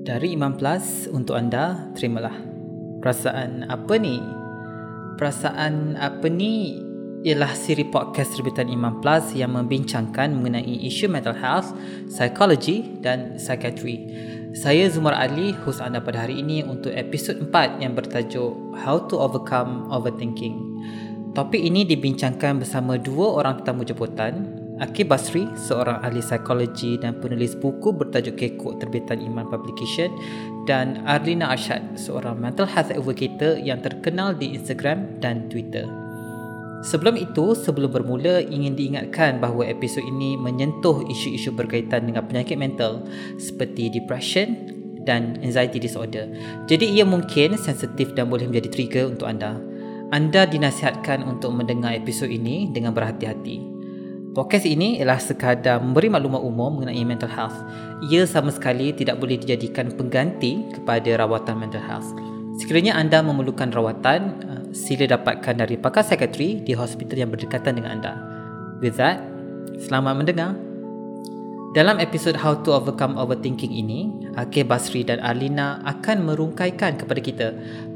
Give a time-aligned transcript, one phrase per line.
[0.00, 2.32] Dari Imam Plus untuk anda, terimalah.
[3.04, 4.16] Perasaan apa ni?
[5.20, 6.80] Perasaan apa ni
[7.20, 11.76] ialah siri podcast terbitan Imam Plus yang membincangkan mengenai isu mental health,
[12.08, 14.08] psikologi dan psikiatri.
[14.56, 19.20] Saya Zumar Ali, host anda pada hari ini untuk episod 4 yang bertajuk How to
[19.20, 20.56] Overcome Overthinking.
[21.36, 27.52] Topik ini dibincangkan bersama dua orang tetamu jemputan, Akib Basri, seorang ahli psikologi dan penulis
[27.52, 30.08] buku bertajuk Kekok terbitan Iman Publication
[30.64, 35.84] dan Arlina Arshad, seorang mental health advocate yang terkenal di Instagram dan Twitter.
[36.80, 43.04] Sebelum itu, sebelum bermula, ingin diingatkan bahawa episod ini menyentuh isu-isu berkaitan dengan penyakit mental
[43.36, 44.64] seperti depression
[45.04, 46.24] dan anxiety disorder.
[46.64, 49.60] Jadi ia mungkin sensitif dan boleh menjadi trigger untuk anda.
[50.08, 53.79] Anda dinasihatkan untuk mendengar episod ini dengan berhati-hati.
[54.30, 57.66] Podcast ini ialah sekadar memberi maklumat umum mengenai mental health.
[58.14, 62.06] Ia sama sekali tidak boleh dijadikan pengganti kepada rawatan mental health.
[62.62, 67.98] Sekiranya anda memerlukan rawatan, uh, sila dapatkan dari pakar psikiatri di hospital yang berdekatan dengan
[67.98, 68.12] anda.
[68.78, 69.18] With that,
[69.82, 70.54] selamat mendengar.
[71.74, 77.48] Dalam episod How to Overcome Overthinking ini, Akir Basri dan Arlina akan merungkaikan kepada kita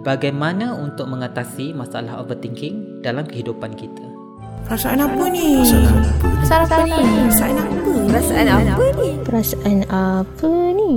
[0.03, 4.14] bagaimana untuk mengatasi masalah overthinking dalam kehidupan kita.
[4.65, 5.61] Perasaan apa ni?
[5.61, 6.97] Perasaan apa ni?
[7.29, 7.93] Perasaan apa?
[8.09, 9.09] Perasaan apa ni?
[9.20, 10.93] Perasaan apa ni?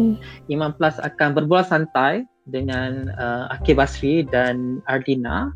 [0.48, 5.52] Imam Plus akan berbual santai dengan uh, Akif Basri dan Ardina.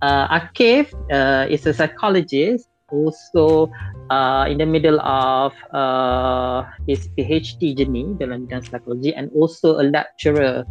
[0.00, 3.70] Uh, Akif uh, is a psychologist also
[4.10, 9.84] uh, in the middle of uh, his PhD journey dalam bidang psikologi and also a
[9.86, 10.66] lecturer.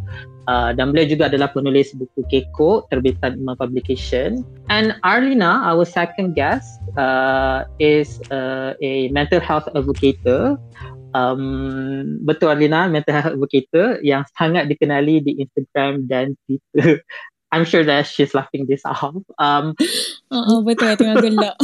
[0.48, 4.42] Uh, dan beliau juga adalah penulis buku Keko terbitan Imam Publication.
[4.72, 6.66] And Arlina our second guest
[6.98, 10.20] uh, is uh, a mental health advocate
[11.14, 17.02] um, betul Arlina mental health advocate yang sangat dikenali di Instagram dan Twitter
[17.52, 19.18] I'm sure that she's laughing this off.
[19.42, 19.74] Um,
[20.62, 21.58] betul, tengah gelak.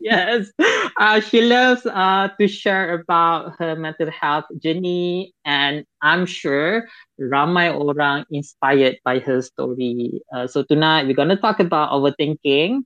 [0.00, 0.52] yes,
[1.00, 6.84] uh, she loves uh, to share about her mental health journey, and I'm sure
[7.16, 10.20] ramai orang inspired by her story.
[10.28, 12.84] Uh, so tonight we're gonna talk about overthinking,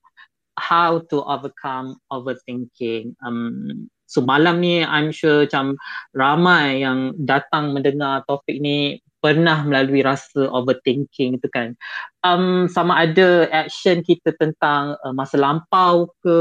[0.54, 3.18] how to overcome overthinking.
[3.26, 5.74] Um, so malam ni I'm sure macam
[6.14, 11.74] ramai yang datang mendengar topik ni pernah melalui rasa overthinking itu kan.
[12.22, 16.38] Um, sama ada action kita tentang uh, masa lampau ke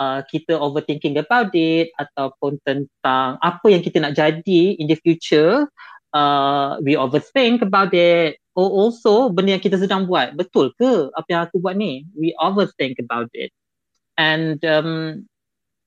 [0.00, 5.68] uh, kita overthinking about it ataupun tentang apa yang kita nak jadi in the future
[6.16, 8.38] uh, we overthink about it.
[8.52, 12.04] Or also benda yang kita sedang buat betul ke apa yang aku buat ni?
[12.12, 13.48] We overthink about it.
[14.20, 15.24] And um,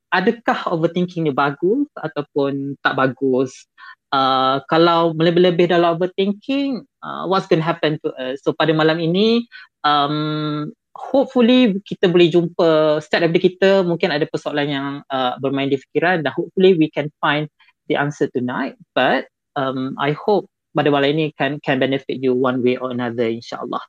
[0.09, 3.69] adakah overthinking ni bagus ataupun tak bagus
[4.15, 8.39] Uh, kalau lebih-lebih dalam overthinking, uh, what's going to happen to us?
[8.47, 9.43] So pada malam ini,
[9.83, 15.75] um, hopefully kita boleh jumpa setiap daripada kita mungkin ada persoalan yang uh, bermain di
[15.75, 17.51] fikiran dan hopefully we can find
[17.91, 18.79] the answer tonight.
[18.95, 19.27] But
[19.59, 23.83] um, I hope pada malam ini can can benefit you one way or another, insyaAllah.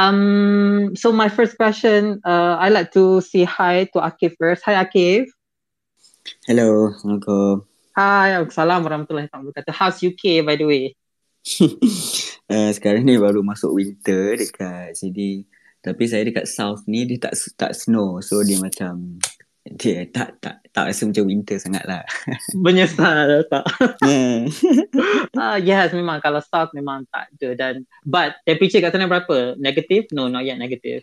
[0.00, 4.64] Um, so my first question, uh, I like to say hi to Akif first.
[4.64, 5.28] Hi Akif.
[6.48, 7.77] Hello, Assalamualaikum.
[7.98, 9.74] Hai, Assalamualaikum warahmatullahi wabarakatuh.
[9.74, 10.94] How's UK by the way?
[12.46, 15.42] uh, sekarang ni baru masuk winter dekat sini.
[15.82, 18.22] Tapi saya dekat south ni dia tak tak snow.
[18.22, 19.18] So dia macam
[19.66, 22.06] dia tak tak tak rasa macam winter sangat lah.
[22.62, 23.66] Menyesal tak?
[25.34, 27.48] uh, yes, memang kalau south memang tak ada.
[27.58, 29.58] Dan, but temperature kat sana berapa?
[29.58, 30.06] Negative?
[30.14, 31.02] No, not yet negative.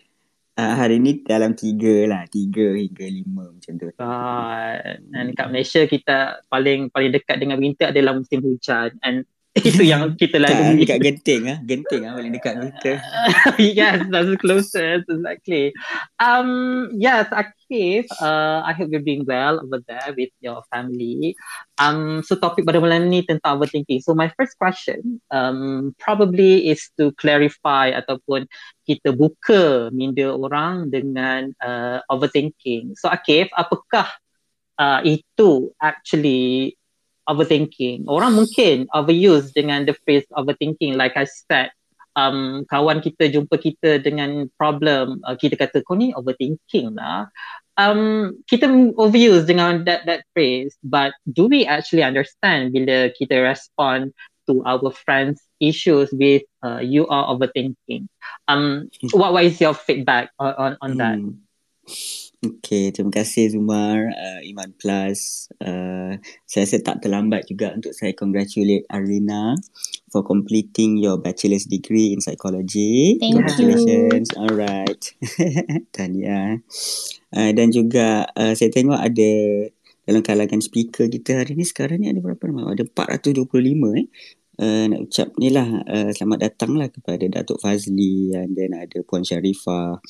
[0.56, 3.92] Uh, hari ni dalam tiga lah, tiga hingga lima macam tu.
[4.00, 8.96] Uh, dan kat Malaysia kita paling paling dekat dengan winter adalah musim hujan.
[9.04, 10.84] And itu yang kita lalui.
[10.84, 12.96] dekat genting ah, genting ah paling dekat winter.
[13.58, 15.72] yes, that's the closest exactly.
[16.20, 21.32] Um, yes, Akif, uh, I hope you're doing well over there with your family.
[21.80, 24.04] Um, so topik pada malam ni tentang overthinking.
[24.04, 28.44] So my first question, um, probably is to clarify ataupun
[28.84, 32.94] kita buka minda orang dengan uh, overthinking.
[33.00, 34.08] So Akif, apakah
[34.76, 36.76] uh, itu actually
[37.26, 38.06] overthinking.
[38.06, 41.74] Orang mungkin overuse dengan the phrase overthinking like I said.
[42.16, 47.28] Um, kawan kita jumpa kita dengan problem, uh, kita kata kau ni overthinking lah.
[47.76, 54.16] Um, kita overuse dengan that that phrase, but do we actually understand bila kita respond
[54.48, 58.08] to our friends' issues with uh, you are overthinking?
[58.48, 61.20] Um, what what is your feedback on on, on that?
[61.20, 61.36] Hmm.
[62.46, 65.50] Okay, terima kasih Zumar, uh, Iman Plus.
[65.58, 66.14] Uh,
[66.46, 69.58] saya rasa tak terlambat juga untuk saya congratulate Arlina
[70.14, 73.18] for completing your bachelor's degree in psychology.
[73.18, 74.30] Thank Congratulations.
[74.38, 75.02] Alright.
[75.94, 76.62] Tahniah.
[77.34, 79.32] Uh, dan juga uh, saya tengok ada
[80.06, 82.78] dalam kalangan speaker kita hari ni sekarang ni ada berapa nama?
[82.78, 83.42] Ada 425
[83.98, 84.06] eh.
[84.56, 89.20] Uh, nak ucap ni lah uh, selamat datang lah kepada Datuk Fazli then ada Puan
[89.20, 90.00] Sharifah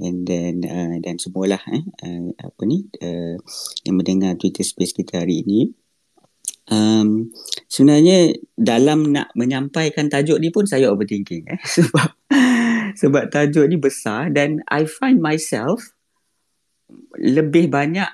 [0.00, 3.38] and then uh, dan semualah eh uh, apa ni uh,
[3.86, 5.70] yang mendengar Twitter Space kita hari ini
[6.70, 7.30] um,
[7.70, 12.08] sebenarnya dalam nak menyampaikan tajuk ni pun saya overthinking eh sebab
[12.98, 15.94] sebab tajuk ni besar dan I find myself
[17.18, 18.10] lebih banyak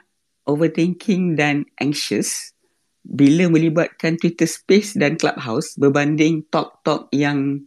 [0.48, 2.52] overthinking dan anxious
[3.00, 7.64] bila melibatkan Twitter Space dan Clubhouse berbanding talk-talk yang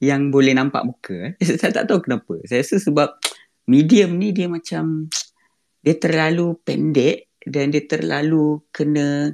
[0.00, 1.36] yang boleh nampak muka.
[1.36, 1.46] Eh.
[1.60, 2.40] Saya tak tahu kenapa.
[2.48, 3.20] Saya rasa sebab
[3.70, 5.06] medium ni dia macam
[5.80, 9.30] dia terlalu pendek dan dia terlalu kena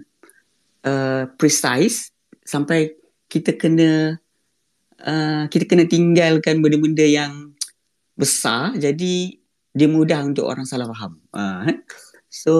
[0.85, 2.13] uh, precise
[2.45, 2.93] sampai
[3.27, 4.21] kita kena
[5.01, 7.57] uh, kita kena tinggalkan benda-benda yang
[8.15, 9.41] besar jadi
[9.77, 11.21] dia mudah untuk orang salah faham.
[11.37, 11.69] Uh,
[12.33, 12.55] so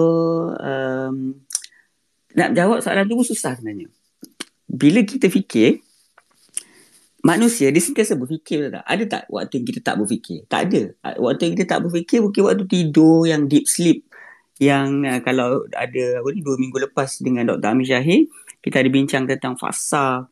[0.61, 1.41] um,
[2.37, 3.89] nak jawab soalan tu pun susah sebenarnya.
[4.69, 5.81] Bila kita fikir
[7.27, 8.83] manusia dia sentiasa berfikir tak?
[8.87, 10.47] Ada tak waktu yang kita tak berfikir?
[10.47, 10.81] Tak ada.
[11.19, 14.07] Waktu yang kita tak berfikir mungkin waktu tidur yang deep sleep
[14.57, 17.67] yang uh, kalau ada apa ni dua minggu lepas dengan Dr.
[17.77, 18.25] Amir Syahir
[18.63, 20.25] kita ada bincang tentang fasa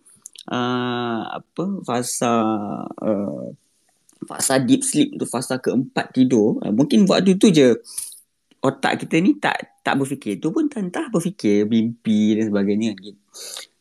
[0.49, 2.33] uh, apa fasa
[2.89, 3.45] uh,
[4.25, 7.77] fasa deep sleep tu fasa keempat tidur uh, mungkin waktu tu je
[8.65, 13.21] otak kita ni tak tak berfikir tu pun tentang berfikir mimpi dan sebagainya gitu.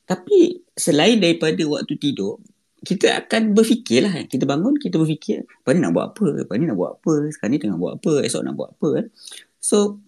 [0.04, 2.36] Tapi selain daripada waktu tidur
[2.84, 4.26] kita akan berfikirlah kan.
[4.28, 6.26] Kita bangun, kita berfikir, lepas ni nak buat apa?
[6.44, 7.14] Lepas ni nak buat apa?
[7.32, 8.12] Sekarang ni tengah buat apa?
[8.22, 8.88] Esok nak buat apa?
[9.00, 9.06] Kan?
[9.58, 10.04] So,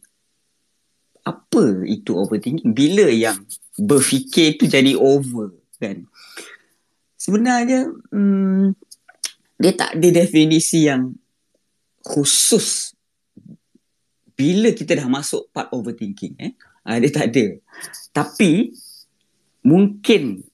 [1.26, 2.70] apa itu overthinking?
[2.70, 3.42] Bila yang
[3.80, 5.56] berfikir tu jadi over?
[5.80, 6.06] Kan?
[7.16, 8.76] Sebenarnya, hmm,
[9.56, 11.16] dia tak ada definisi yang
[12.04, 12.94] khusus
[14.36, 16.36] bila kita dah masuk part overthinking.
[16.38, 16.52] Eh?
[16.86, 17.56] Uh, dia tak ada.
[18.12, 18.76] Tapi,
[19.66, 20.46] mungkin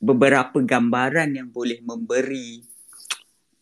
[0.00, 2.64] beberapa gambaran yang boleh memberi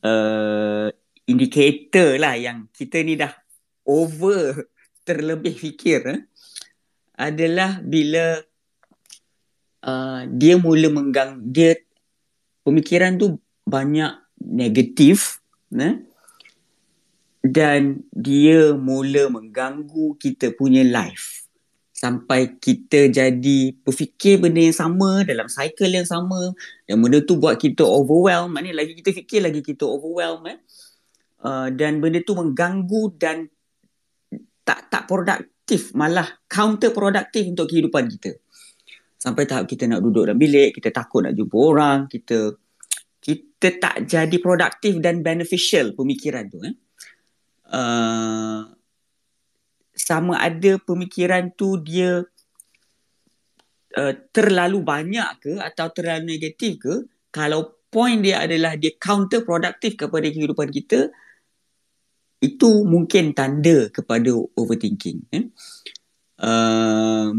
[0.07, 0.87] uh,
[1.27, 3.35] indikator lah yang kita ni dah
[3.83, 4.71] over
[5.03, 6.21] terlebih fikir eh,
[7.19, 8.39] adalah bila
[9.83, 11.75] uh, dia mula menggang dia
[12.63, 15.43] pemikiran tu banyak negatif
[15.75, 16.07] eh,
[17.43, 21.48] dan dia mula mengganggu kita punya life
[21.99, 26.55] sampai kita jadi berfikir benda yang sama dalam cycle yang sama.
[26.87, 30.59] Dan benda tu buat kita overwhelm maknanya lagi kita fikir lagi kita overwhelm eh.
[31.43, 33.51] Uh, dan benda tu mengganggu dan
[34.63, 38.39] tak tak produktif malah counter produktif untuk kehidupan kita.
[39.19, 42.55] Sampai tahap kita nak duduk dalam bilik kita takut nak jumpa orang kita
[43.19, 46.75] kita tak jadi produktif dan beneficial pemikiran tu eh.
[47.69, 48.78] Uh,
[49.99, 52.23] sama ada pemikiran tu dia
[53.99, 56.95] uh, terlalu banyak ke atau terlalu negatif ke
[57.35, 61.11] kalau point dia adalah dia counter produktif kepada kehidupan kita
[62.39, 65.51] itu mungkin tanda kepada overthinking eh?
[66.39, 67.35] uh,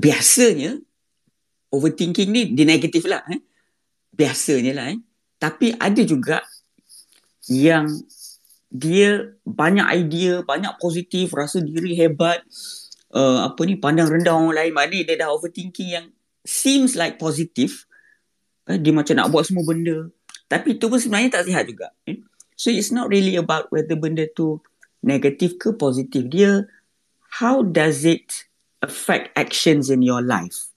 [0.00, 0.80] biasanya
[1.68, 3.44] overthinking ni dia negatif lah eh?
[4.16, 4.98] biasanya lah eh?
[5.36, 6.40] tapi ada juga
[7.52, 7.88] yang
[8.68, 12.44] dia banyak idea, banyak positif, rasa diri hebat,
[13.16, 16.06] uh, apa ni pandang rendah orang lain, maknanya dia dah overthinking yang
[16.44, 17.88] seems like positif.
[18.68, 20.12] Eh, dia macam nak buat semua benda.
[20.48, 21.92] Tapi itu pun sebenarnya tak sihat juga.
[22.04, 22.20] Eh?
[22.56, 24.60] So it's not really about whether benda tu
[25.00, 26.28] negatif ke positif.
[26.28, 26.68] Dia
[27.40, 28.48] how does it
[28.84, 30.72] affect actions in your life?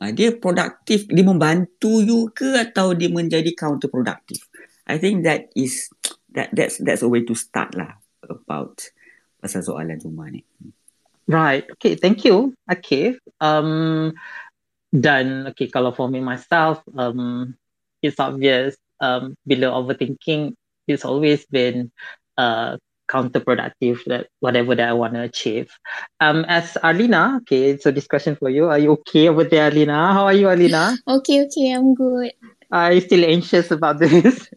[0.00, 4.42] Uh, dia produktif, dia membantu you ke atau dia menjadi counterproductive?
[4.88, 5.92] I think that is
[6.34, 8.80] that that's that's a way to start lah about
[9.42, 10.44] pasal soalan semua ni.
[11.26, 11.66] Right.
[11.78, 11.94] Okay.
[11.94, 12.54] Thank you.
[12.66, 13.18] Okay.
[13.38, 14.12] Um,
[14.92, 17.54] dan okay kalau for me myself, um,
[18.02, 18.76] it's obvious.
[19.02, 20.54] Um, bila overthinking,
[20.86, 21.90] it's always been
[22.38, 22.78] uh
[23.12, 25.68] counterproductive that whatever that I want to achieve.
[26.20, 28.72] Um, as Arlina, okay, so this question for you.
[28.72, 30.16] Are you okay over there, Arlina?
[30.16, 30.96] How are you, Arlina?
[31.06, 32.32] Okay, okay, I'm good.
[32.72, 34.48] Are you still anxious about this?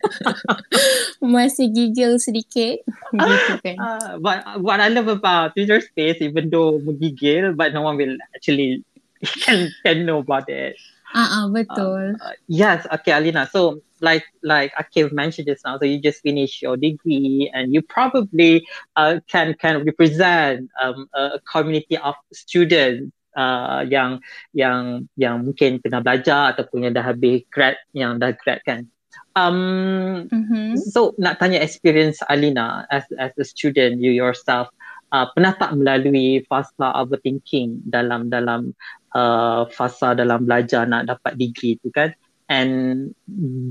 [1.20, 2.88] Masih gigil sedikit.
[3.12, 3.76] Gitu kan.
[3.76, 8.16] Uh, but what I love about Twitter Space, even though menggigil, but no one will
[8.32, 8.88] actually
[9.44, 10.80] can, can know about it.
[11.12, 12.16] Ah, uh, uh, betul.
[12.16, 13.52] Uh, yes, okay, Alina.
[13.52, 17.84] So like like Akif mentioned just now, so you just finished your degree and you
[17.84, 18.64] probably
[18.96, 24.20] uh, can of represent um, a community of students uh, yang
[24.56, 28.88] yang yang mungkin tengah belajar ataupun yang dah habis grad yang dah grad kan.
[29.36, 30.80] Um, mm-hmm.
[30.92, 34.72] So nak tanya experience Alina as as a student you yourself
[35.12, 38.72] uh, pernah tak melalui fasa overthinking dalam dalam
[39.16, 42.16] uh, fasa dalam belajar nak dapat degree tu kan?
[42.46, 43.10] And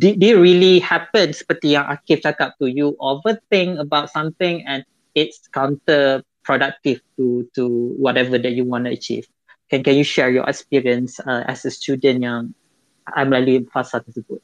[0.02, 4.82] did, did it really happen seperti yang Akif cakap tu you overthink about something and
[5.14, 9.30] it's counterproductive to to whatever that you want to achieve.
[9.72, 12.54] Can can you share your experience uh, as a student yang
[13.08, 14.40] melalui fasa tersebut?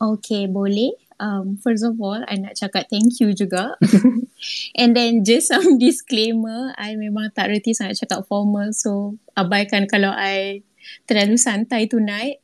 [0.00, 0.96] Okay, boleh.
[1.20, 3.76] Um, first of all, I nak cakap thank you juga.
[4.80, 8.72] And then just some disclaimer, I memang tak reti sangat cakap formal.
[8.72, 10.64] So, abaikan kalau I
[11.04, 12.40] terlalu santai tonight.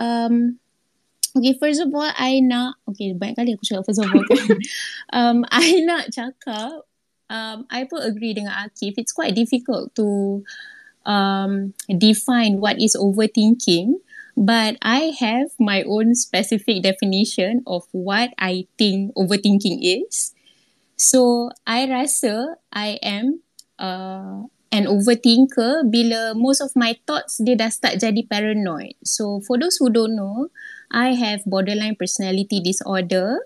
[0.00, 0.56] Um,
[1.36, 2.80] okay, first of all, I nak...
[2.88, 4.24] Okay, banyak kali aku cakap first of all
[5.20, 6.88] um, I nak cakap,
[7.30, 8.96] um, I pun agree dengan Akif.
[8.96, 10.42] It's quite difficult to
[11.06, 14.00] um, define what is overthinking.
[14.34, 20.34] But I have my own specific definition of what I think overthinking is.
[20.98, 23.46] So, I rasa I am
[23.78, 28.98] uh, an overthinker bila most of my thoughts dia dah start jadi paranoid.
[29.06, 30.50] So, for those who don't know,
[30.90, 33.38] I have borderline personality disorder.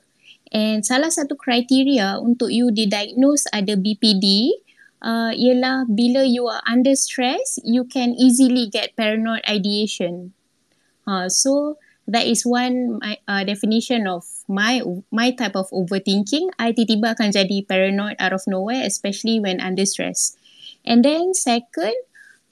[0.53, 4.57] And salah satu kriteria untuk you didiagnose ada BPD
[5.03, 10.33] uh, ialah bila you are under stress, you can easily get paranoid ideation.
[11.09, 11.77] Uh, so
[12.09, 14.81] that is one my, uh, definition of my
[15.13, 16.53] my type of overthinking.
[16.57, 20.37] I tiba-tiba akan jadi paranoid out of nowhere, especially when under stress.
[20.89, 21.97] And then second,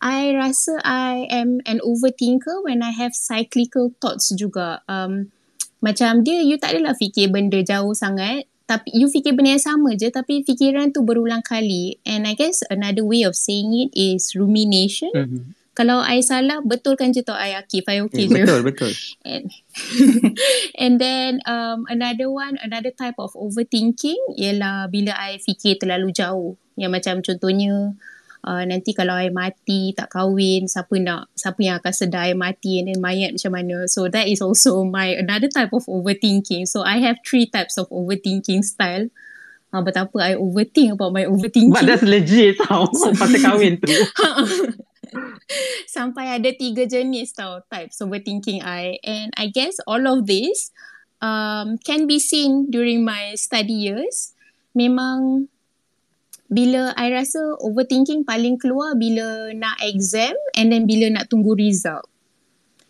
[0.01, 4.85] I rasa I am an overthinker when I have cyclical thoughts juga.
[4.89, 5.33] Um,
[5.85, 8.49] macam dia, you tak adalah fikir benda jauh sangat.
[8.67, 12.03] Tapi you fikir benda yang sama je tapi fikiran tu berulang kali.
[12.03, 15.15] And I guess another way of saying it is rumination.
[15.15, 18.93] Mm-hmm kalau I salah betulkan je tau I Akif I okay yeah, je betul betul
[19.29, 19.45] and,
[20.83, 26.57] and then um, another one another type of overthinking ialah bila I fikir terlalu jauh
[26.81, 27.93] yang macam contohnya
[28.47, 32.81] uh, nanti kalau I mati tak kahwin siapa nak siapa yang akan sedar I mati
[32.81, 33.91] and then mayat macam mana.
[33.91, 36.71] So that is also my another type of overthinking.
[36.71, 39.11] So I have three types of overthinking style.
[39.75, 41.75] Uh, betapa I overthink about my overthinking.
[41.75, 42.87] But that's legit tau.
[43.19, 43.93] Pasal kahwin tu.
[45.97, 49.03] Sampai ada tiga jenis tau types overthinking I.
[49.03, 50.71] And I guess all of this
[51.19, 54.39] um, can be seen during my study years.
[54.77, 55.49] Memang
[56.47, 62.07] bila I rasa overthinking paling keluar bila nak exam and then bila nak tunggu result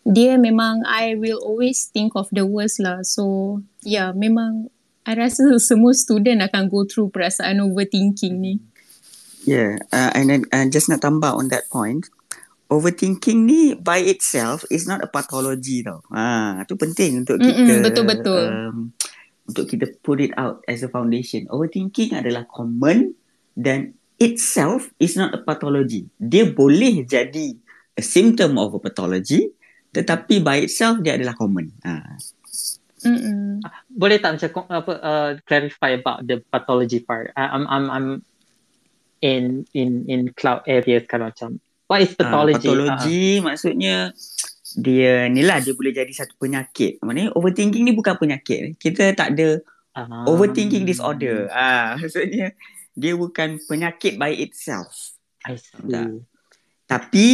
[0.06, 4.68] dia memang I will always think of the worst lah so yeah memang
[5.08, 8.54] I rasa semua student akan go through perasaan overthinking ni
[9.46, 12.10] Yeah, uh, and then uh, just nak tambah on that point,
[12.66, 16.02] overthinking ni by itself is not a pathology tau.
[16.10, 18.42] Ah, tu penting untuk kita Mm-mm, betul betul.
[18.42, 18.76] Um,
[19.46, 21.46] untuk kita put it out as a foundation.
[21.46, 23.14] Overthinking adalah common
[23.56, 26.06] dan itself is not a pathology.
[26.20, 27.56] Dia boleh jadi
[27.96, 29.50] a symptom of a pathology
[29.96, 31.72] tetapi by itself dia adalah common.
[31.80, 32.20] Ah.
[33.06, 33.64] Mm-mm.
[33.88, 37.32] Boleh tak macam apa uh, clarify about the pathology part?
[37.36, 38.08] I'm I'm I'm
[39.25, 42.68] in in in cloud areas kan macam what is pathology?
[42.68, 43.44] Uh, pathology uh-huh.
[43.48, 43.96] maksudnya
[44.76, 47.00] dia ni lah dia boleh jadi satu penyakit.
[47.00, 48.76] Maknanya overthinking ni bukan penyakit.
[48.76, 49.64] Kita tak ada
[49.96, 50.28] uh-huh.
[50.28, 51.48] overthinking disorder.
[51.48, 52.52] Ah uh, maksudnya
[52.96, 55.14] dia bukan penyakit by itself.
[55.44, 55.76] I see.
[55.84, 56.26] Tak.
[56.88, 57.28] Tapi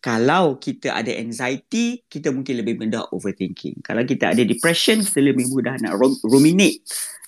[0.00, 3.84] kalau kita ada anxiety, kita mungkin lebih mudah overthinking.
[3.84, 6.80] Kalau kita ada depression, kita lebih mudah nak ruminate.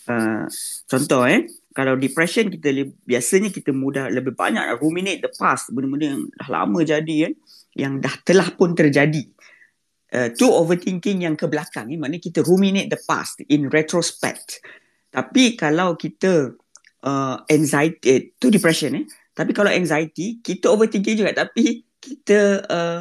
[0.09, 0.49] Uh,
[0.89, 2.75] contoh eh, kalau depression kita
[3.07, 7.33] biasanya kita mudah lebih banyak ruminate the past benda-benda yang dah lama jadi kan
[7.73, 9.25] yang dah telah pun terjadi
[10.11, 14.61] uh, tu overthinking yang ke belakang ni maknanya kita ruminate the past in retrospect
[15.15, 16.57] tapi kalau kita
[17.03, 19.05] uh, anxiety eh, tu depression eh.
[19.33, 21.33] Tapi kalau anxiety kita overthinking juga.
[21.35, 23.01] Tapi kita uh,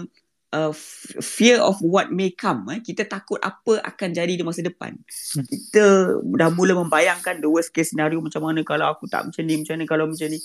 [0.54, 0.74] uh,
[1.20, 2.80] fear of what may come eh.
[2.82, 4.98] Kita takut apa akan jadi di masa depan.
[4.98, 5.46] Hmm.
[5.48, 5.84] kita
[6.22, 9.76] dah mula membayangkan the worst case scenario macam mana kalau aku tak macam ni macam
[9.78, 10.40] ni kalau macam ni.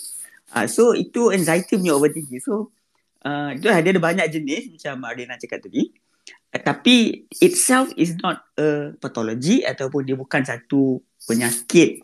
[0.47, 2.39] Uh, so itu anxiety punya overthinking.
[2.39, 2.71] So
[3.27, 5.91] uh, itu ada ada banyak jenis macam Arina cakap tadi.
[6.51, 12.03] Uh, tapi itself is not a pathology ataupun dia bukan satu penyakit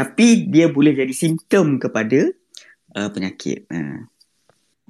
[0.00, 2.32] tapi dia boleh jadi simptom kepada
[2.96, 4.08] uh, penyakit uh.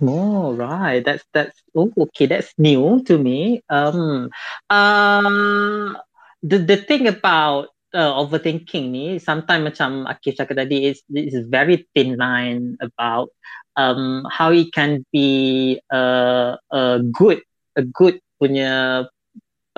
[0.01, 3.61] Oh right, that's that's oh okay, that's new to me.
[3.69, 4.33] Um,
[4.73, 5.93] um,
[6.41, 11.85] the the thing about uh, overthinking ni sometimes macam Akif cakap tadi is is very
[11.93, 13.29] thin line about
[13.77, 17.45] um how it can be a a good
[17.77, 19.05] a good punya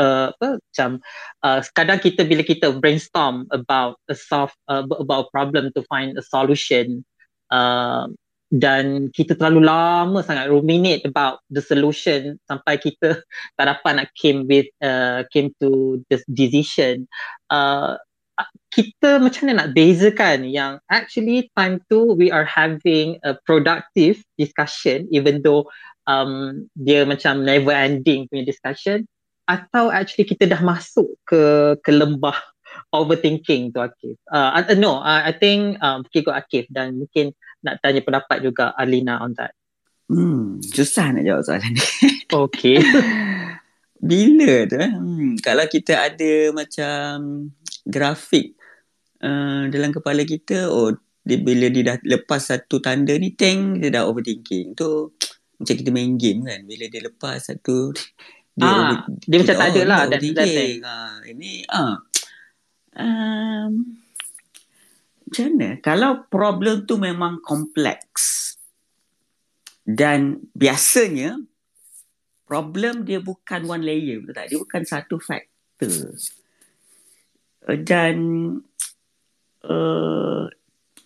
[0.01, 0.91] apa macam
[1.45, 6.17] uh, kadang kita bila kita brainstorm about a solve uh, about a problem to find
[6.17, 7.05] a solution
[7.53, 8.09] uh,
[8.53, 13.21] dan kita terlalu lama sangat ruminate about the solution sampai kita
[13.57, 17.09] tak dapat nak came with uh, came to this decision
[17.53, 17.97] uh,
[18.73, 25.05] kita macam mana nak bezakan yang actually time tu we are having a productive discussion
[25.13, 25.69] even though
[26.09, 29.05] um, dia macam never ending punya discussion
[29.47, 32.37] atau actually kita dah masuk ke ke lembah
[32.93, 34.17] overthinking tu Akif.
[34.29, 37.33] Uh, uh, no, uh, I think um, fikir kot Akif dan mungkin
[37.65, 39.57] nak tanya pendapat juga Alina on that.
[40.13, 41.85] Hmm, susah nak jawab soalan ni.
[42.33, 42.81] Okay.
[44.01, 44.89] Bila tu eh?
[44.89, 47.13] Hmm, kalau kita ada macam
[47.85, 48.57] grafik
[49.21, 53.93] uh, dalam kepala kita, oh dia, bila dia dah lepas satu tanda ni, teng dia
[53.93, 54.75] dah overthinking.
[54.75, 54.89] Tu
[55.61, 56.65] macam kita main game kan.
[56.67, 57.95] Bila dia lepas satu,
[58.53, 60.03] dia, ah, over, dia macam tak ada lah.
[60.13, 60.49] Dan, dan,
[60.85, 61.97] ah, ini, ah.
[62.93, 63.97] Um,
[65.25, 65.71] macam mana?
[65.81, 68.53] Kalau problem tu memang kompleks
[69.89, 71.41] dan biasanya
[72.45, 74.47] problem dia bukan one layer, betul tak?
[74.53, 76.13] Dia bukan satu faktor.
[77.65, 78.17] Dan
[79.65, 80.45] uh,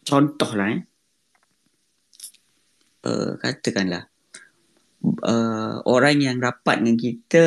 [0.03, 0.83] contohlah eh.
[3.07, 4.11] Uh, katakanlah
[5.05, 7.45] uh, orang yang rapat dengan kita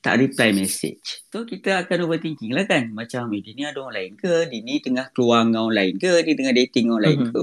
[0.00, 1.28] tak reply message.
[1.28, 2.88] So kita akan overthinking lah kan.
[2.96, 4.48] Macam eh, dia ni ada orang lain ke?
[4.48, 6.12] Dia ni tengah keluar dengan orang lain ke?
[6.24, 7.34] Dia tengah dating orang lain mm-hmm.
[7.36, 7.42] ke?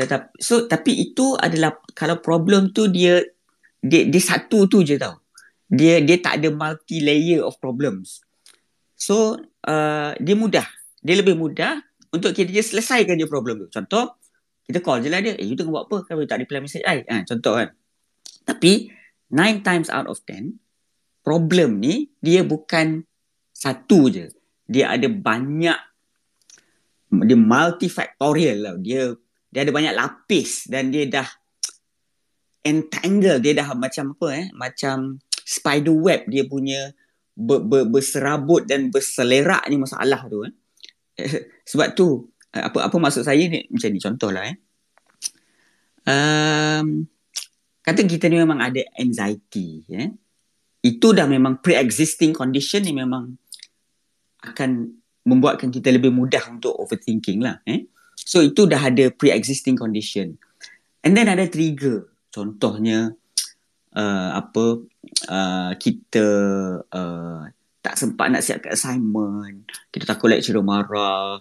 [0.00, 3.20] Tetapi, so tapi itu adalah kalau problem tu dia
[3.82, 5.18] dia, dia satu tu je tau.
[5.66, 8.22] Dia dia tak ada multi layer of problems.
[8.94, 9.34] So
[9.66, 10.66] uh, dia mudah.
[11.02, 11.80] Dia lebih mudah
[12.14, 13.68] untuk kita je selesaikan je problem tu.
[13.68, 14.14] Contoh
[14.70, 15.34] kita call je lah dia.
[15.34, 15.96] Eh you tengah buat apa?
[16.06, 17.02] Kenapa tak reply message I?
[17.02, 17.74] Ha, contoh kan.
[18.44, 18.90] Tapi
[19.30, 20.58] nine times out of ten,
[21.22, 23.04] problem ni dia bukan
[23.54, 24.26] satu je.
[24.70, 25.78] Dia ada banyak
[27.10, 28.74] dia multifactorial lah.
[28.78, 29.14] Dia
[29.50, 31.26] dia ada banyak lapis dan dia dah
[32.62, 34.46] entangle, dia dah macam apa eh?
[34.54, 36.94] Macam spider web dia punya
[37.34, 40.54] ber, ber, berserabut dan berselerak ni masalah tu eh.
[41.70, 44.56] Sebab tu apa apa maksud saya ni macam ni contohlah eh.
[46.06, 47.06] Um,
[47.84, 50.08] kata kita ni memang ada anxiety ya.
[50.80, 53.36] Itu dah memang pre-existing condition ni memang
[54.40, 54.96] akan
[55.28, 57.84] membuatkan kita lebih mudah untuk overthinking lah eh
[58.30, 60.36] so itu dah ada pre-existing condition.
[61.00, 62.12] And then ada trigger.
[62.30, 63.16] Contohnya
[63.96, 64.84] uh, apa
[65.26, 66.26] uh, kita
[66.84, 67.42] uh,
[67.80, 69.66] tak sempat nak siapkan assignment.
[69.90, 71.40] Kita takut lecturer marah.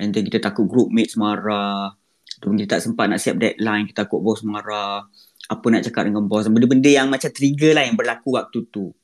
[0.00, 1.98] And then kita takut group mates marah.
[2.40, 3.90] Kita tak sempat nak siap deadline.
[3.90, 5.04] Kita takut bos marah
[5.50, 6.46] apa nak cakap dengan bos.
[6.46, 8.94] Benda-benda yang macam trigger lah yang berlaku waktu tu.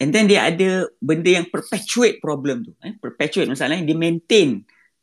[0.00, 2.72] And then dia ada benda yang perpetuate problem tu.
[2.86, 2.94] Eh?
[2.96, 4.62] perpetuate masalahnya dia maintain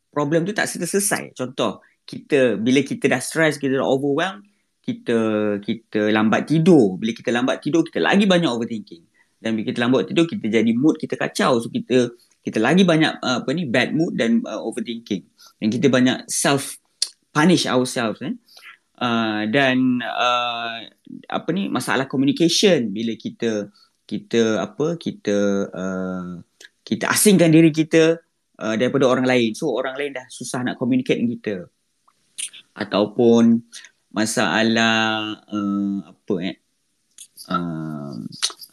[0.09, 1.35] problem tu tak selesai.
[1.35, 4.47] Contoh kita bila kita dah stress kita dah overwhelmed
[4.81, 5.17] kita
[5.61, 6.95] kita lambat tidur.
[6.95, 9.03] Bila kita lambat tidur kita lagi banyak overthinking.
[9.37, 11.59] Dan bila kita lambat tidur kita jadi mood kita kacau.
[11.61, 15.27] So kita kita lagi banyak uh, apa ni bad mood dan uh, overthinking.
[15.61, 16.79] Dan kita banyak self
[17.35, 18.33] punish ourselves eh
[19.01, 20.85] uh, dan uh,
[21.29, 22.89] apa ni masalah communication.
[22.91, 23.71] Bila kita
[24.07, 25.37] kita apa kita
[25.71, 26.41] uh,
[26.81, 28.17] kita asingkan diri kita
[28.61, 29.53] uh, daripada orang lain.
[29.53, 31.55] So orang lain dah susah nak communicate dengan kita.
[32.77, 33.61] Ataupun
[34.13, 36.55] masalah uh, apa eh
[37.51, 38.13] uh,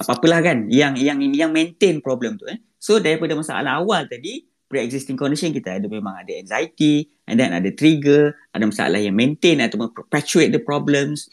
[0.00, 2.60] apa-apalah kan yang yang yang maintain problem tu eh.
[2.80, 7.70] So daripada masalah awal tadi pre-existing condition kita ada memang ada anxiety and then ada
[7.70, 11.30] trigger, ada masalah yang maintain atau perpetuate the problems.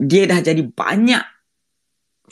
[0.00, 1.20] Dia dah jadi banyak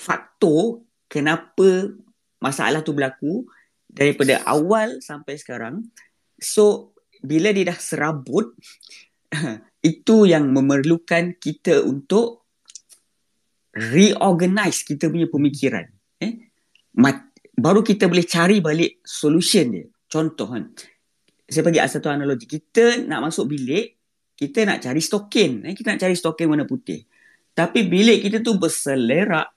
[0.00, 0.80] faktor
[1.12, 1.92] kenapa
[2.40, 3.44] masalah tu berlaku
[3.84, 5.92] daripada awal sampai sekarang.
[6.40, 8.56] So, bila dia dah serabut,
[9.92, 12.48] itu yang memerlukan kita untuk
[13.76, 15.84] reorganize kita punya pemikiran.
[16.24, 16.48] Eh?
[17.60, 19.84] Baru kita boleh cari balik solution dia.
[20.10, 20.74] Contoh kan.
[21.46, 22.50] Saya bagi satu analogi.
[22.50, 23.94] Kita nak masuk bilik,
[24.34, 25.70] kita nak cari stokin.
[25.70, 25.74] Eh?
[25.78, 27.06] Kita nak cari stokin warna putih.
[27.54, 29.54] Tapi bilik kita tu berselerak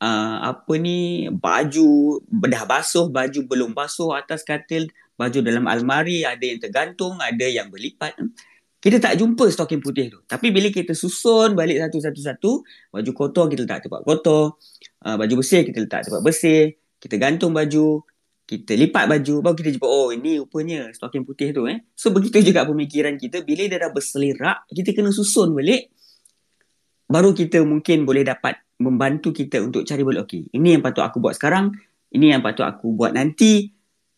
[0.00, 6.44] uh, apa ni baju dah basuh, baju belum basuh atas katil, baju dalam almari ada
[6.44, 8.16] yang tergantung, ada yang berlipat.
[8.76, 10.20] Kita tak jumpa stokin putih tu.
[10.28, 12.50] Tapi bila kita susun balik satu-satu-satu,
[12.92, 14.60] baju kotor kita letak tempat kotor,
[15.04, 18.04] uh, baju bersih kita letak tempat bersih, kita gantung baju,
[18.46, 21.82] kita lipat baju baru kita jumpa oh ini rupanya stocking putih tu eh.
[21.98, 23.42] So begitu juga pemikiran kita.
[23.42, 25.90] Bila dia dah berselerak kita kena susun balik.
[27.10, 31.16] Baru kita mungkin boleh dapat membantu kita untuk cari balik okey ini yang patut aku
[31.18, 31.72] buat sekarang
[32.12, 33.72] ini yang patut aku buat nanti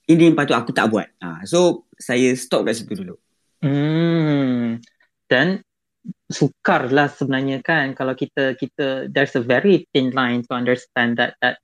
[0.09, 1.09] ini yang patut aku tak buat.
[1.21, 3.17] Ha, so saya stop kat situ dulu.
[3.61, 4.81] Hmm.
[5.29, 5.61] Dan
[6.29, 11.61] sukarlah sebenarnya kan kalau kita kita there's a very thin line to understand that that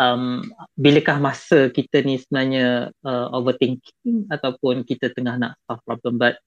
[0.00, 0.48] um,
[0.80, 6.16] bilakah masa kita ni sebenarnya uh, overthinking ataupun kita tengah nak solve problem?
[6.16, 6.40] But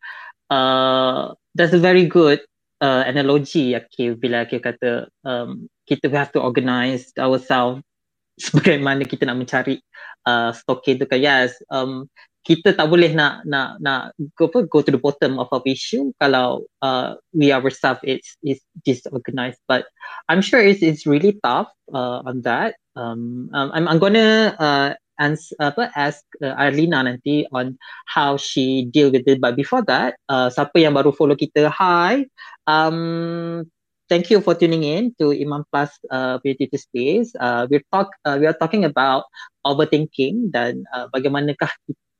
[0.50, 2.42] uh, that's a very good
[2.82, 7.86] uh, analogy Akif bila Akif kata um, kita have to organize ourselves
[8.44, 9.78] sebagaimana kita nak mencari
[10.26, 11.22] uh, stocking tu kan.
[11.22, 12.10] Yes um,
[12.44, 16.68] kita tak boleh nak nak nak go, go to the bottom of our issue kalau
[16.84, 19.64] uh, we ourselves is is disorganized.
[19.64, 19.88] But
[20.28, 24.90] I'm sure it's it's really tough uh, on that um, um I'm I'm gonna uh
[25.22, 27.78] ans- apa ask uh, Arlina nanti on
[28.10, 29.38] how she deal with it.
[29.42, 32.26] But before that uh, siapa yang baru follow kita hi.
[32.66, 33.68] Um
[34.10, 37.34] thank you for tuning in to Imam Plus uh, Creative Space.
[37.38, 39.26] Uh, we're talk uh, we are talking about
[39.66, 41.72] overthinking dan uh, bagaimanakah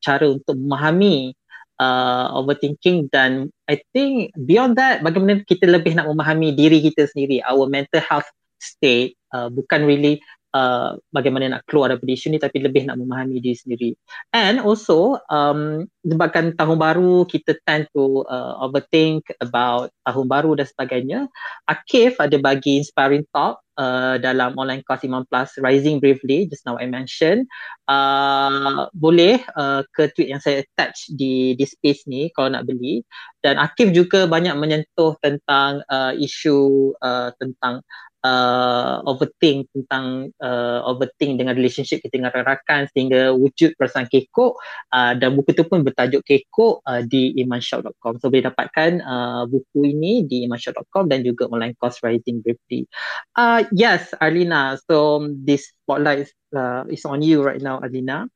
[0.04, 1.36] cara untuk memahami
[1.80, 3.10] uh, overthinking.
[3.12, 8.04] Dan I think beyond that bagaimana kita lebih nak memahami diri kita sendiri our mental
[8.04, 8.28] health
[8.60, 13.42] state uh, bukan really uh, bagaimana nak keluar daripada isu ni tapi lebih nak memahami
[13.42, 13.90] diri sendiri.
[14.32, 20.68] And also um, sebabkan tahun baru kita tend to uh, overthink about tahun baru dan
[20.70, 21.20] sebagainya.
[21.68, 26.78] Akif ada bagi inspiring talk uh, dalam online course Imam Plus Rising Bravely just now
[26.78, 27.50] I mention.
[27.90, 33.02] Uh, boleh uh, ke tweet yang saya attach di di space ni kalau nak beli.
[33.44, 37.84] Dan Akif juga banyak menyentuh tentang uh, isu uh, tentang
[38.24, 44.58] uh, overthink tentang uh, overthink dengan relationship kita dengan rakan sehingga wujud perasaan kekok
[44.96, 49.94] uh, dan buku tu pun bertajuk kekok uh, di imanshop.com so boleh dapatkan uh, buku
[49.94, 52.88] ini di imanshop.com dan juga online course Rising Briefly.
[53.36, 58.32] Uh, yes Arlina so this spotlight uh, is on you right now Arlina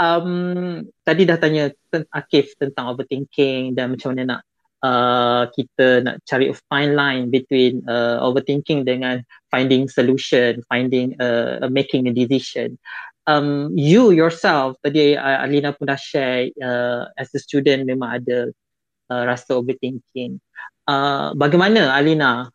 [0.00, 1.72] um, tadi dah tanya
[2.12, 4.40] Akif tentang overthinking dan macam mana nak
[4.84, 11.68] uh, kita nak cari a fine line between uh, overthinking dengan finding solution, finding uh,
[11.68, 12.76] making a decision.
[13.28, 18.50] Um, you yourself tadi uh, Alina pun dah share uh, as a student memang ada
[19.12, 20.40] uh, rasa overthinking.
[20.88, 22.50] Uh, bagaimana Alina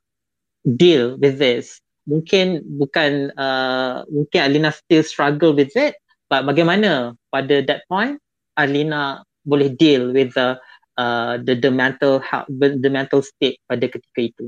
[0.66, 1.80] deal with this?
[2.10, 5.96] Mungkin bukan uh, mungkin Alina still struggle with it,
[6.28, 8.20] but bagaimana pada that point
[8.58, 10.60] Alina boleh deal with the uh,
[10.97, 14.45] the the mental health the mental state pada ketika itu.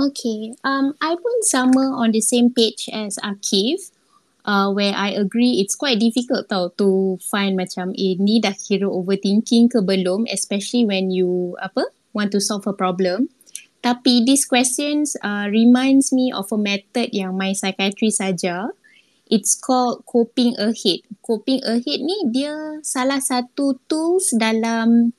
[0.00, 3.92] Okay, um, I pun sama on the same page as Akif.
[4.42, 8.90] Uh, where I agree it's quite difficult tau to find macam eh ni dah kira
[8.90, 13.30] overthinking ke belum especially when you apa want to solve a problem.
[13.86, 18.74] Tapi these questions uh, reminds me of a method yang my psychiatrist saja
[19.32, 21.00] it's called coping ahead.
[21.24, 22.52] Coping ahead ni dia
[22.84, 25.16] salah satu tools dalam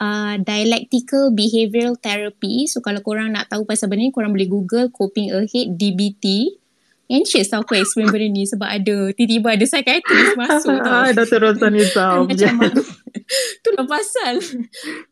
[0.00, 2.64] uh, dialectical behavioral therapy.
[2.64, 6.56] So kalau korang nak tahu pasal benda ni, korang boleh google coping ahead DBT.
[7.10, 11.10] Anxious tau aku explain benda ni sebab ada tiba-tiba ada psychiatrist masuk tau.
[11.12, 11.38] Dr.
[11.42, 11.72] Rosan.
[12.30, 12.54] Macam
[13.60, 14.34] tu lah pasal.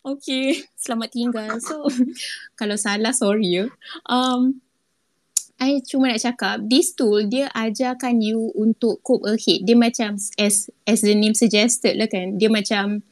[0.02, 1.50] Okay, selamat tinggal.
[1.58, 1.86] So,
[2.58, 3.64] kalau salah, sorry ya.
[4.06, 4.62] Um,
[5.58, 9.66] I cuma nak cakap this tool dia ajarkan you untuk cope ahead.
[9.66, 12.38] Dia macam as as the name suggested lah kan.
[12.38, 13.02] Dia macam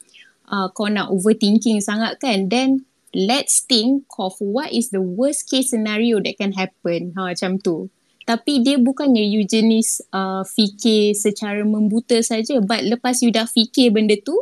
[0.46, 2.46] uh, kau nak overthinking sangat kan.
[2.46, 7.18] Then let's think of what is the worst case scenario that can happen.
[7.18, 7.90] Ha macam tu.
[8.26, 12.62] Tapi dia bukannya you jenis uh, fikir secara membuta saja.
[12.62, 14.34] But lepas you dah fikir benda tu,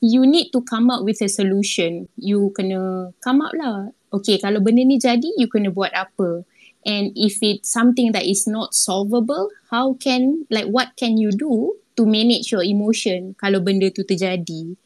[0.00, 2.08] you need to come up with a solution.
[2.16, 3.92] You kena come up lah.
[4.12, 6.44] Okay, kalau benda ni jadi, you kena buat apa?
[6.84, 11.74] And if it's something that is not solvable how can like what can you do
[11.96, 14.76] to manage your emotion kalau benda tu terjadi?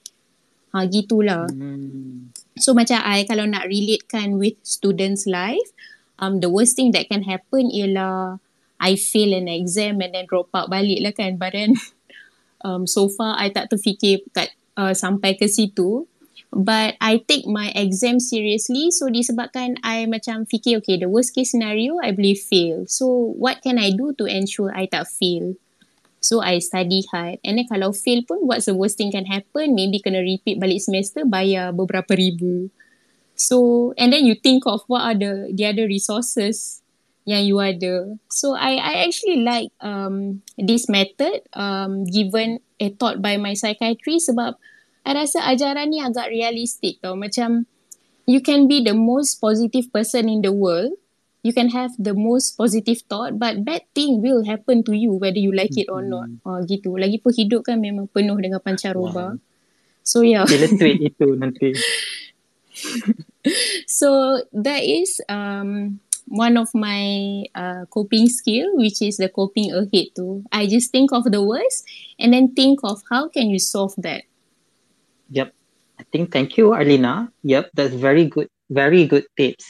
[0.73, 1.49] Ha gitulah.
[1.49, 2.31] Hmm.
[2.59, 5.73] so macam I kalau nak relate kan with students life
[6.21, 8.43] um the worst thing that can happen ialah
[8.79, 11.35] I fail an exam and then drop out balik lah kan.
[11.35, 11.75] But then
[12.67, 16.07] um so far I tak terfikir kat uh, sampai ke situ
[16.53, 21.53] but I take my exam seriously so disebabkan I macam fikir okay the worst case
[21.53, 22.89] scenario I boleh fail.
[22.89, 25.55] So what can I do to ensure I tak fail?
[26.19, 27.39] So I study hard.
[27.47, 29.77] And then kalau fail pun what's the worst thing can happen?
[29.77, 32.73] Maybe kena repeat balik semester bayar beberapa ribu.
[33.39, 36.83] So and then you think of what are the the other resources
[37.29, 38.17] yang you ada.
[38.33, 44.33] So I I actually like um this method um given a thought by my psychiatrist
[44.33, 44.57] sebab
[45.09, 47.17] I rasa ajaran ni agak realistik tau.
[47.17, 47.65] Macam
[48.29, 50.93] you can be the most positive person in the world.
[51.41, 55.41] You can have the most positive thought but bad thing will happen to you whether
[55.41, 56.29] you like it or not.
[56.45, 57.01] Oh gitu.
[57.01, 59.33] Lagipun hidup kan memang penuh dengan pancaroba.
[59.33, 59.41] Wow.
[60.05, 60.45] So yeah.
[60.45, 61.73] Dia tweet itu nanti.
[63.89, 70.13] so that is um one of my uh, coping skill, which is the coping ahead
[70.13, 70.45] too.
[70.53, 71.89] I just think of the worst
[72.21, 74.28] and then think of how can you solve that.
[75.31, 75.53] Yep.
[76.01, 77.29] I think thank you, Arlina.
[77.43, 79.65] Yep, that's very good, very good tips.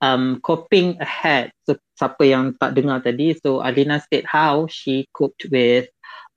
[0.00, 1.52] Um, coping ahead.
[1.68, 5.86] So siapa yang tak dengar tadi, so Arlina said how she coped with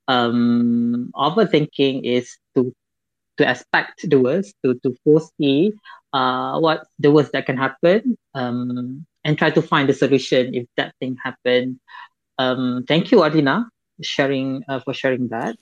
[0.06, 2.70] um, overthinking is to
[3.40, 5.72] to expect the worst, to to foresee
[6.12, 10.68] uh, what the worst that can happen, um, and try to find a solution if
[10.76, 11.80] that thing happened.
[12.38, 13.66] Um, thank you, Adina,
[14.04, 15.56] sharing uh, for sharing that.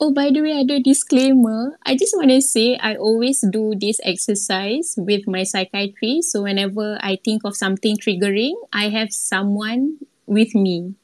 [0.00, 1.78] Oh, by the way, I do a disclaimer.
[1.86, 6.32] I just want to say I always do this exercise with my psychiatrist.
[6.34, 10.94] So whenever I think of something triggering, I have someone with me.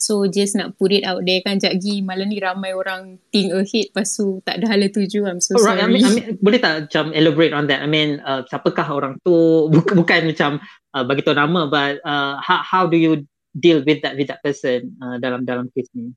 [0.00, 3.52] So just nak put it out there kan Sekejap lagi malam ni ramai orang think
[3.52, 6.56] ahead Lepas tu tak ada hala tuju I'm so sorry I mean, I mean, Boleh
[6.56, 9.36] tak macam elaborate on that I mean uh, siapakah orang tu
[9.76, 10.50] Bukan, bukan macam
[10.96, 14.40] uh, bagi tahu nama But uh, how, how do you deal with that with that
[14.40, 16.16] person uh, dalam dalam case ni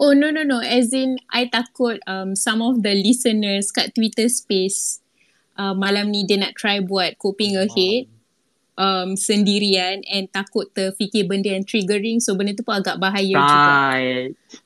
[0.00, 4.28] Oh no no no As in I takut um, some of the listeners kat Twitter
[4.28, 5.04] space
[5.56, 8.10] uh, Malam ni dia nak try buat coping ahead
[8.78, 13.42] um, sendirian and takut terfikir benda yang triggering so benda tu pun agak bahaya right.
[13.42, 13.72] juga.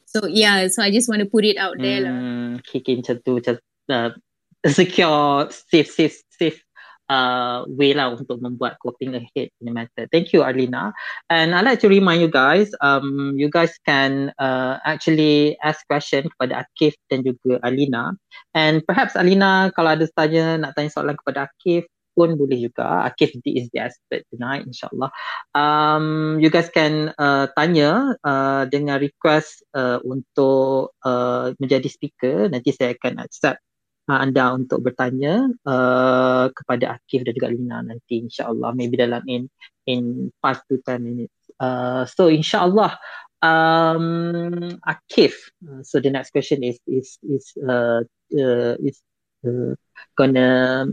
[0.09, 2.17] So yeah, so I just want to put it out there lah.
[2.17, 2.65] hmm, lah.
[2.65, 3.61] Kicking macam tu, just
[3.93, 4.17] uh,
[4.65, 6.65] secure, safe, safe, safe
[7.11, 10.07] uh, way lah untuk membuat coping ahead in the matter.
[10.13, 10.93] Thank you Arlina.
[11.29, 16.29] And I'd like to remind you guys, um, you guys can uh, actually ask question
[16.37, 18.15] kepada Akif dan juga Arlina.
[18.55, 23.07] And perhaps Arlina kalau ada tanya, nak tanya soalan kepada Akif, pun boleh juga.
[23.07, 25.15] Akif is the expert tonight insyaAllah.
[25.55, 32.51] Um, you guys can uh, tanya uh, dengan request uh, untuk uh, menjadi speaker.
[32.51, 33.63] Nanti saya akan accept
[34.09, 38.73] uh, anda untuk bertanya uh, kepada Akif dan juga Lina nanti insyaAllah.
[38.73, 39.47] Maybe dalam in
[39.85, 41.37] in 5 to 10 minutes.
[41.61, 42.97] Uh, so insyaAllah
[43.45, 45.53] um, Akif.
[45.61, 48.03] Uh, so the next question is is is uh,
[48.35, 48.99] uh, is
[49.45, 49.77] uh,
[50.17, 50.89] gonna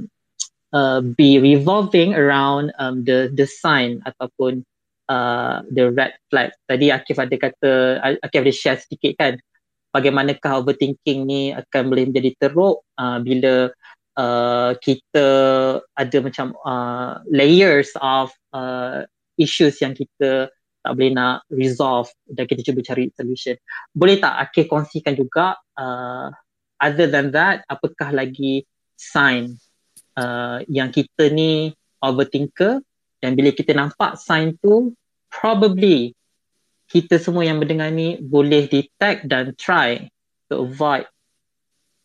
[0.75, 4.67] uh, be revolving around um, the the sign ataupun
[5.09, 6.51] uh, the red flag.
[6.67, 7.71] Tadi Akif ada kata,
[8.21, 9.33] Akif ada share sedikit kan,
[9.95, 13.71] bagaimanakah overthinking ni akan boleh menjadi teruk uh, bila
[14.19, 15.27] uh, kita
[15.95, 19.07] ada macam uh, layers of uh,
[19.39, 20.51] issues yang kita
[20.83, 23.55] tak boleh nak resolve dan kita cuba cari solution.
[23.95, 26.29] Boleh tak Akif kongsikan juga uh,
[26.77, 28.67] other than that, apakah lagi
[28.99, 29.55] sign
[30.19, 31.71] uh, yang kita ni
[32.03, 32.83] overthinker
[33.23, 34.93] dan bila kita nampak sign tu
[35.31, 36.13] probably
[36.95, 40.07] kita semua yang mendengar ni boleh detect dan try
[40.47, 41.03] to avoid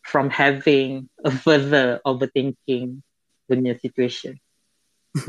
[0.03, 2.98] from having a further overthinking
[3.46, 4.35] punya situation.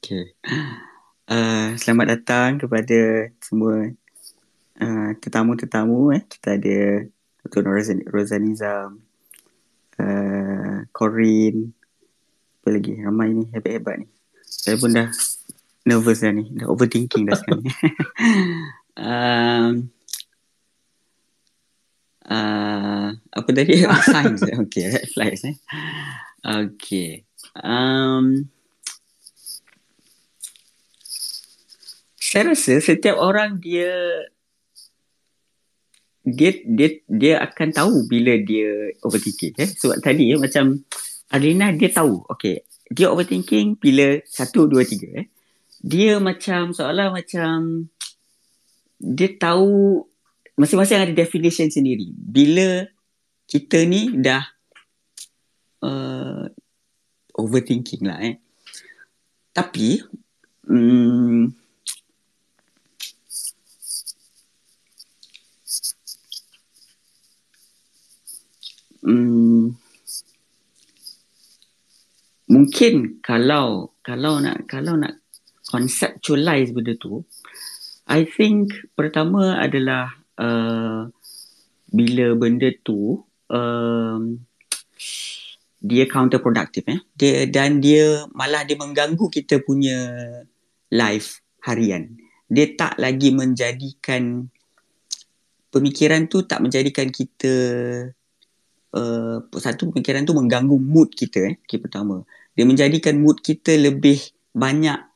[0.00, 0.32] okay.
[1.28, 3.92] Uh, selamat datang kepada semua
[4.80, 6.24] uh, tetamu-tetamu eh.
[6.24, 7.04] Kita ada
[7.44, 7.68] Dr.
[8.08, 8.96] Rozanizam,
[10.00, 11.76] uh, Corin
[12.62, 14.08] apa lagi ramai ni hebat-hebat ni
[14.46, 15.10] saya pun dah
[15.82, 16.46] nervous dah ni.
[16.54, 17.64] Dah overthinking dah sekarang
[18.98, 19.72] um,
[22.26, 23.82] uh, apa tadi?
[24.12, 24.42] Signs.
[24.42, 25.56] Okay red flags eh.
[26.42, 27.22] Okay.
[27.58, 28.50] Um,
[32.18, 33.92] saya rasa setiap orang dia
[36.22, 39.70] dia dia dia akan tahu bila dia overthinking eh.
[39.70, 40.86] Sebab tadi ya macam
[41.32, 42.60] Adrina dia tahu okey
[42.92, 45.31] dia overthinking bila satu dua tiga eh
[45.82, 47.90] dia macam seolah macam
[49.02, 50.06] dia tahu
[50.54, 52.14] masing-masing ada definition sendiri.
[52.14, 52.86] Bila
[53.50, 54.46] kita ni dah
[55.82, 56.46] uh,
[57.34, 58.38] overthinking lah eh.
[59.52, 60.00] Tapi
[60.70, 61.50] hmm,
[69.02, 69.64] hmm,
[72.48, 75.21] mungkin kalau kalau nak kalau nak
[75.72, 77.24] conceptualize benda tu
[78.04, 81.08] I think pertama adalah uh,
[81.88, 84.22] bila benda tu um,
[85.82, 90.12] dia counterproductive eh dia dan dia malah dia mengganggu kita punya
[90.92, 92.18] life harian.
[92.52, 94.46] Dia tak lagi menjadikan
[95.72, 97.54] pemikiran tu tak menjadikan kita
[98.92, 102.22] uh, satu pemikiran tu mengganggu mood kita eh okay, pertama.
[102.52, 104.20] Dia menjadikan mood kita lebih
[104.52, 105.11] banyak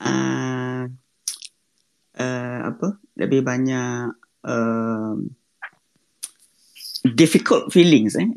[0.00, 0.82] uh,
[2.18, 2.88] uh, apa?
[3.14, 5.14] Lebih banyak uh,
[7.14, 8.28] difficult feelings eh.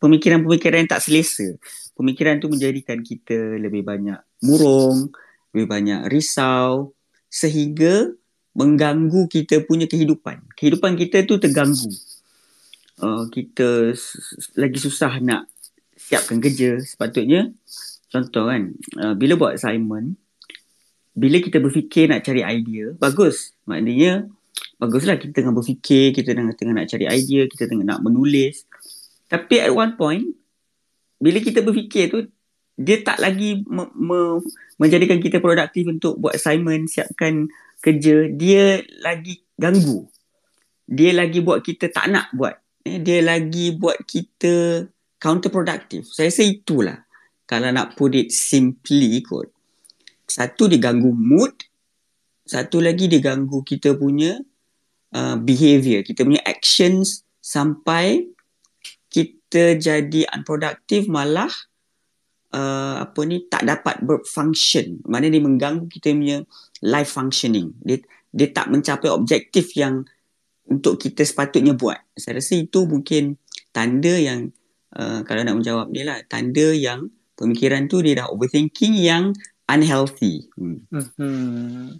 [0.00, 1.54] Pemikiran-pemikiran yang tak selesa.
[1.94, 5.14] Pemikiran tu menjadikan kita lebih banyak murung
[5.54, 6.90] lebih banyak risau
[7.30, 8.10] sehingga
[8.58, 10.42] mengganggu kita punya kehidupan.
[10.58, 11.94] Kehidupan kita tu terganggu.
[12.98, 13.94] Uh, kita
[14.58, 15.46] lagi susah nak
[15.94, 16.82] siapkan kerja.
[16.82, 17.54] Sepatutnya
[18.10, 20.18] contoh kan uh, bila buat assignment
[21.14, 24.26] bila kita berfikir nak cari idea bagus maknanya
[24.78, 28.66] baguslah kita tengah berfikir, kita tengah, tengah nak cari idea, kita tengah nak menulis.
[29.26, 30.24] Tapi at one point,
[31.18, 32.28] bila kita berfikir tu,
[32.74, 34.42] dia tak lagi me- me-
[34.76, 37.46] menjadikan kita produktif untuk buat assignment, siapkan
[37.78, 38.26] kerja.
[38.30, 40.10] Dia lagi ganggu.
[40.84, 42.58] Dia lagi buat kita tak nak buat.
[42.84, 44.84] Eh, dia lagi buat kita
[45.22, 46.04] counterproductive.
[46.04, 46.98] Saya rasa itulah.
[47.48, 49.53] Kalau nak put it simply kot.
[50.34, 51.54] Satu dia ganggu mood.
[52.42, 54.36] Satu lagi dia ganggu kita punya
[55.14, 58.26] uh, behavior, kita punya actions sampai
[59.06, 61.48] kita jadi unproductive malah
[62.50, 64.98] uh, apa ni tak dapat berfunction.
[65.06, 66.42] Mana dia mengganggu kita punya
[66.82, 67.70] life functioning.
[67.86, 68.02] Dia
[68.34, 70.02] dia tak mencapai objektif yang
[70.66, 72.02] untuk kita sepatutnya buat.
[72.18, 73.38] Saya rasa itu mungkin
[73.70, 74.50] tanda yang
[74.98, 79.30] uh, kalau nak menjawab dia lah, tanda yang pemikiran tu dia dah overthinking yang
[79.68, 80.48] unhealthy.
[80.56, 80.84] Hmm.
[80.92, 81.98] Mm-hmm.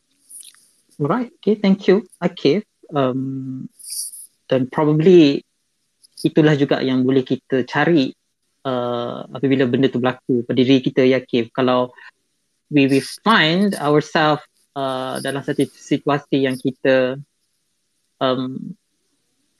[0.98, 1.32] Right.
[1.40, 1.54] Okay.
[1.56, 2.06] Thank you.
[2.22, 3.64] Okay um,
[4.50, 5.40] dan probably
[6.20, 8.12] itulah juga yang boleh kita cari
[8.64, 11.92] uh, apabila benda tu berlaku pada diri kita ya Kev kalau
[12.68, 14.44] we we find ourselves
[14.76, 17.20] uh, dalam satu situasi yang kita
[18.20, 18.56] um,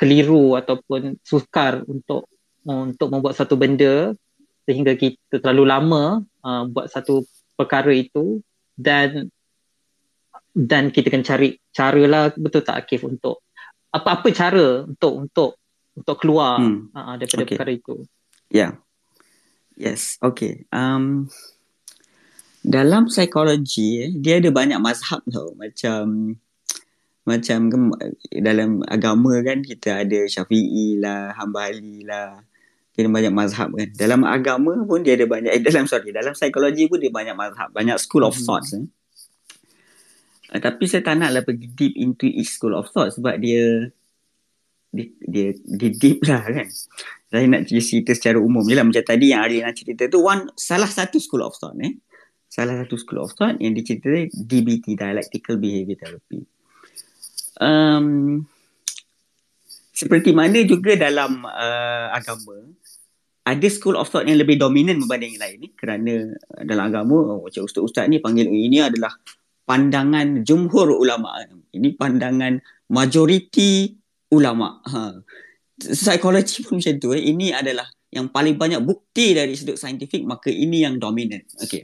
[0.00, 2.28] keliru ataupun sukar untuk
[2.64, 4.16] untuk membuat satu benda
[4.64, 6.04] sehingga kita terlalu lama
[6.40, 8.42] uh, buat satu perkara itu
[8.74, 9.30] dan
[10.54, 13.42] dan kita kena cari cara lah betul tak Akif untuk
[13.90, 15.50] apa-apa cara untuk untuk
[15.94, 16.90] untuk keluar hmm.
[16.94, 17.50] uh, daripada okay.
[17.54, 17.94] perkara itu.
[18.50, 18.58] Ya.
[18.58, 18.72] Yeah.
[19.74, 20.70] Yes, okay.
[20.70, 21.26] Um,
[22.62, 26.38] dalam psikologi eh, dia ada banyak mazhab tau macam
[27.26, 27.58] macam
[28.30, 32.38] dalam agama kan kita ada Syafi'i lah, Hambali lah.
[32.94, 33.90] Kita banyak mazhab kan.
[33.90, 37.74] Dalam agama pun dia ada banyak eh, dalam sorry, dalam psikologi pun dia banyak mazhab,
[37.74, 38.46] banyak school of hmm.
[38.46, 38.86] thoughts eh.
[40.54, 43.90] Uh, tapi saya tak naklah pergi deep into each school of thought sebab dia
[44.94, 46.70] dia, dia, dia deep lah kan.
[47.34, 48.86] Saya nak cerita secara umum je lah.
[48.86, 51.98] Macam tadi yang Ari nak cerita tu, one, salah satu school of thought eh.
[52.46, 56.46] Salah satu school of thought yang dicerita DBT, Dialectical Behavior Therapy.
[57.58, 58.46] Um,
[59.90, 62.62] seperti mana juga dalam uh, agama,
[63.44, 65.68] ada school of thought yang lebih dominan berbanding yang lain ni.
[65.76, 66.32] Kerana
[66.64, 69.12] dalam agama, macam ustaz-ustaz ni panggil oh, ini adalah
[69.68, 71.44] pandangan jumhur ulama.
[71.76, 72.56] Ini pandangan
[72.88, 73.92] majoriti
[74.32, 74.80] ulama.
[74.88, 75.20] Ha.
[75.76, 77.20] Psikologi pun macam tu eh.
[77.20, 81.82] Ini adalah yang paling banyak bukti dari sudut saintifik maka ini yang dominan okey.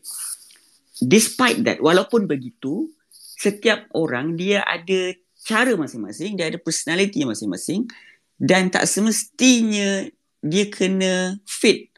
[1.03, 5.11] Despite that walaupun begitu setiap orang dia ada
[5.43, 7.91] cara masing-masing dia ada personality masing-masing
[8.39, 10.07] dan tak semestinya
[10.41, 11.93] dia kena fit.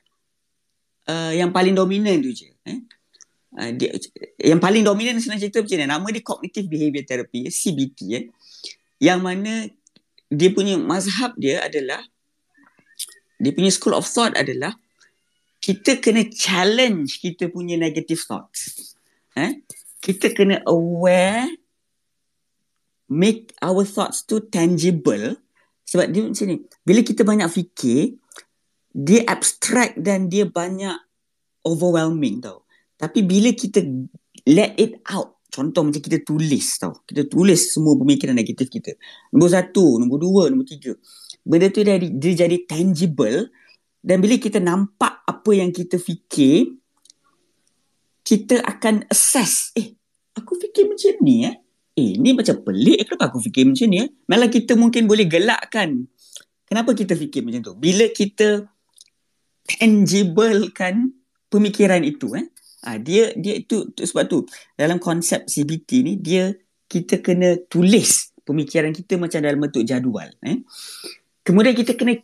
[1.02, 2.78] Uh, yang paling dominan tu je eh.
[3.58, 3.90] Uh, dia,
[4.38, 8.24] yang paling dominan senang cerita macam ni nama dia cognitive behavior therapy CBT eh.
[9.02, 9.52] Yang mana
[10.30, 11.98] dia punya mazhab dia adalah
[13.42, 14.78] dia punya school of thought adalah
[15.58, 18.94] kita kena challenge kita punya negative thoughts
[19.34, 19.58] eh.
[19.98, 21.50] Kita kena aware
[23.10, 25.36] make our thoughts too tangible.
[25.84, 28.21] Sebab dia macam ni bila kita banyak fikir
[28.92, 30.96] dia abstract dan dia banyak
[31.64, 32.62] overwhelming tau
[33.02, 33.82] tapi bila kita
[34.46, 37.02] let it out, contoh macam kita tulis tau.
[37.02, 38.94] Kita tulis semua pemikiran negatif kita.
[39.34, 40.94] Nombor satu, nombor dua, nombor tiga.
[41.42, 43.50] Benda tu dia, dia jadi tangible.
[43.98, 46.78] Dan bila kita nampak apa yang kita fikir,
[48.22, 49.74] kita akan assess.
[49.74, 49.98] Eh,
[50.38, 51.58] aku fikir macam ni eh.
[51.98, 53.02] Eh, ni macam pelik.
[53.02, 54.08] Kenapa aku fikir macam ni eh?
[54.30, 56.06] Malah kita mungkin boleh gelakkan.
[56.70, 57.74] Kenapa kita fikir macam tu?
[57.74, 58.62] Bila kita
[59.78, 61.12] tangible kan
[61.52, 62.46] pemikiran itu eh.
[62.82, 64.38] Ah dia dia itu sebab tu
[64.74, 66.50] dalam konsep CBT ni dia
[66.90, 70.60] kita kena tulis pemikiran kita macam dalam bentuk jadual eh.
[71.42, 72.18] Kemudian kita kena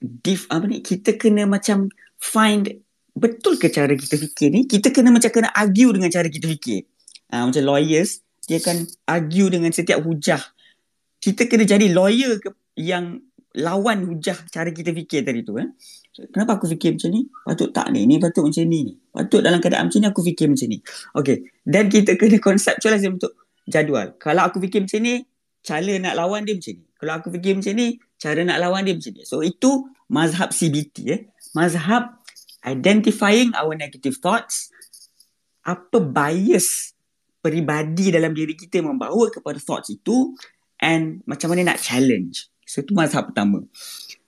[0.00, 1.88] div apa ni kita kena macam
[2.20, 2.68] find
[3.16, 6.84] betul ke cara kita fikir ni kita kena macam kena argue dengan cara kita fikir.
[7.32, 10.38] uh, macam lawyers dia akan argue dengan setiap hujah
[11.18, 13.24] kita kena jadi lawyer ke yang
[13.56, 15.66] lawan hujah cara kita fikir tadi tu eh.
[16.32, 17.28] Kenapa aku fikir macam ni?
[17.44, 18.08] Patut tak ni?
[18.08, 18.94] Ni patut macam ni ni.
[19.12, 20.78] Patut dalam keadaan macam ni aku fikir macam ni.
[21.12, 21.52] Okay.
[21.60, 23.36] Dan kita kena conceptualize untuk
[23.68, 24.16] jadual.
[24.16, 25.28] Kalau aku fikir macam ni,
[25.60, 26.84] cara nak lawan dia macam ni.
[26.96, 29.22] Kalau aku fikir macam ni, cara nak lawan dia macam ni.
[29.28, 29.70] So itu
[30.08, 31.20] mazhab CBT eh.
[31.52, 32.16] Mazhab
[32.64, 34.72] identifying our negative thoughts.
[35.66, 36.96] Apa bias
[37.44, 40.32] peribadi dalam diri kita membawa kepada thoughts itu
[40.80, 42.48] and macam mana nak challenge.
[42.66, 43.62] So itu mazhab pertama.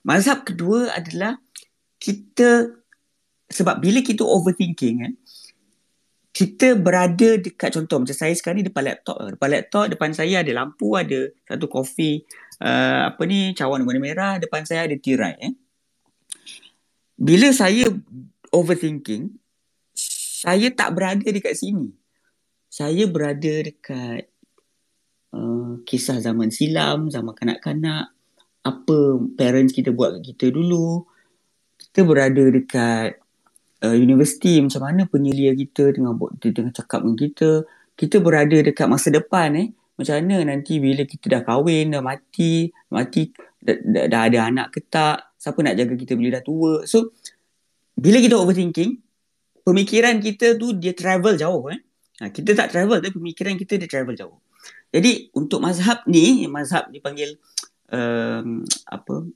[0.03, 1.39] Mazhab kedua adalah
[1.99, 2.79] kita
[3.51, 5.13] sebab bila kita overthinking kan
[6.29, 9.17] kita berada dekat contoh macam saya sekarang ni depan laptop.
[9.35, 12.23] Depan laptop depan saya ada lampu ada satu kopi
[12.63, 14.33] uh, apa ni cawan warna merah.
[14.39, 15.53] Depan saya ada tirai eh.
[17.19, 17.91] Bila saya
[18.55, 19.35] overthinking
[20.39, 21.91] saya tak berada dekat sini.
[22.69, 24.29] Saya berada dekat
[25.33, 28.13] uh, kisah zaman silam zaman kanak-kanak
[28.63, 28.97] apa
[29.35, 31.03] parents kita buat kat kita dulu
[31.99, 33.19] kita berada dekat
[33.83, 37.49] uh, universiti macam mana penyelia kita dengan dengan cakap dengan kita.
[37.99, 39.67] Kita berada dekat masa depan eh.
[39.99, 44.71] Macam mana nanti bila kita dah kahwin dah mati mati dah, dah, dah ada anak
[44.71, 46.87] ke tak siapa nak jaga kita bila dah tua.
[46.87, 47.11] So
[47.99, 48.95] bila kita overthinking
[49.67, 51.83] pemikiran kita tu dia travel jauh eh.
[52.23, 54.39] Ha, kita tak travel tapi pemikiran kita dia travel jauh.
[54.87, 57.35] Jadi untuk mazhab ni mazhab dipanggil
[57.91, 59.27] um, apa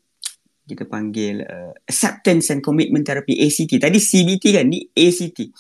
[0.64, 3.84] kita panggil uh, acceptance and commitment therapy ACT.
[3.84, 5.52] Tadi CBT kan ni ACT.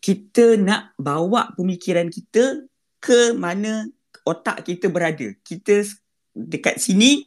[0.00, 2.68] Kita nak bawa pemikiran kita
[3.00, 3.88] ke mana
[4.28, 5.32] otak kita berada.
[5.40, 5.82] Kita
[6.36, 7.24] dekat sini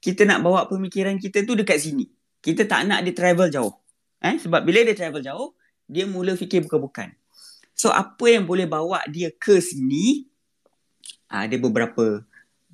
[0.00, 2.08] kita nak bawa pemikiran kita tu dekat sini.
[2.40, 3.74] Kita tak nak dia travel jauh.
[4.20, 5.56] Eh sebab bila dia travel jauh
[5.88, 7.12] dia mula fikir bukan-bukan.
[7.72, 10.28] So apa yang boleh bawa dia ke sini
[11.30, 12.20] ada beberapa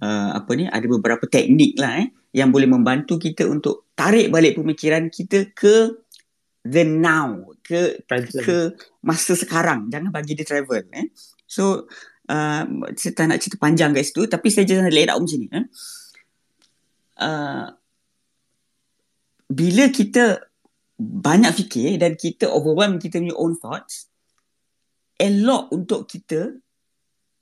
[0.03, 4.61] uh, apa ni ada beberapa teknik lah eh yang boleh membantu kita untuk tarik balik
[4.61, 6.05] pemikiran kita ke
[6.69, 8.45] the now ke Present.
[8.45, 8.57] ke
[9.01, 9.89] masa sekarang.
[9.89, 11.09] Jangan bagi dia travel eh.
[11.49, 11.89] So
[12.29, 15.49] uh, saya tak nak cerita panjang guys tu tapi saya just lay out macam ni
[15.49, 15.67] eh.
[17.17, 17.73] Uh,
[19.49, 20.45] bila kita
[21.01, 24.13] banyak fikir dan kita overwhelm kita punya own thoughts
[25.17, 26.53] elok untuk kita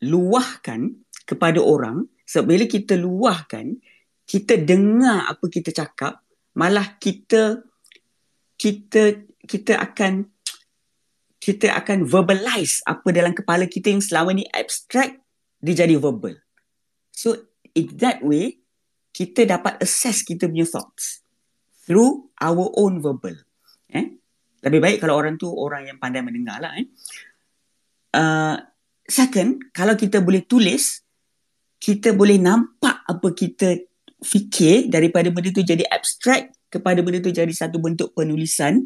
[0.05, 0.95] luahkan
[1.27, 2.07] kepada orang.
[2.25, 3.77] Sebab bila kita luahkan,
[4.25, 6.25] kita dengar apa kita cakap,
[6.57, 7.61] malah kita
[8.57, 10.29] kita kita akan
[11.45, 15.21] kita akan verbalize apa dalam kepala kita yang selama ni abstract
[15.61, 16.41] dia jadi verbal.
[17.13, 17.37] So
[17.77, 18.65] in that way
[19.13, 21.21] kita dapat assess kita punya thoughts
[21.85, 23.37] through our own verbal.
[23.93, 24.17] Eh?
[24.65, 26.73] Lebih baik kalau orang tu orang yang pandai mendengar lah.
[26.81, 26.89] Eh?
[28.15, 28.57] Uh,
[29.05, 31.05] second, kalau kita boleh tulis,
[31.77, 33.85] kita boleh nampak apa kita
[34.25, 38.83] fikir daripada benda tu jadi abstract kepada benda tu jadi satu bentuk penulisan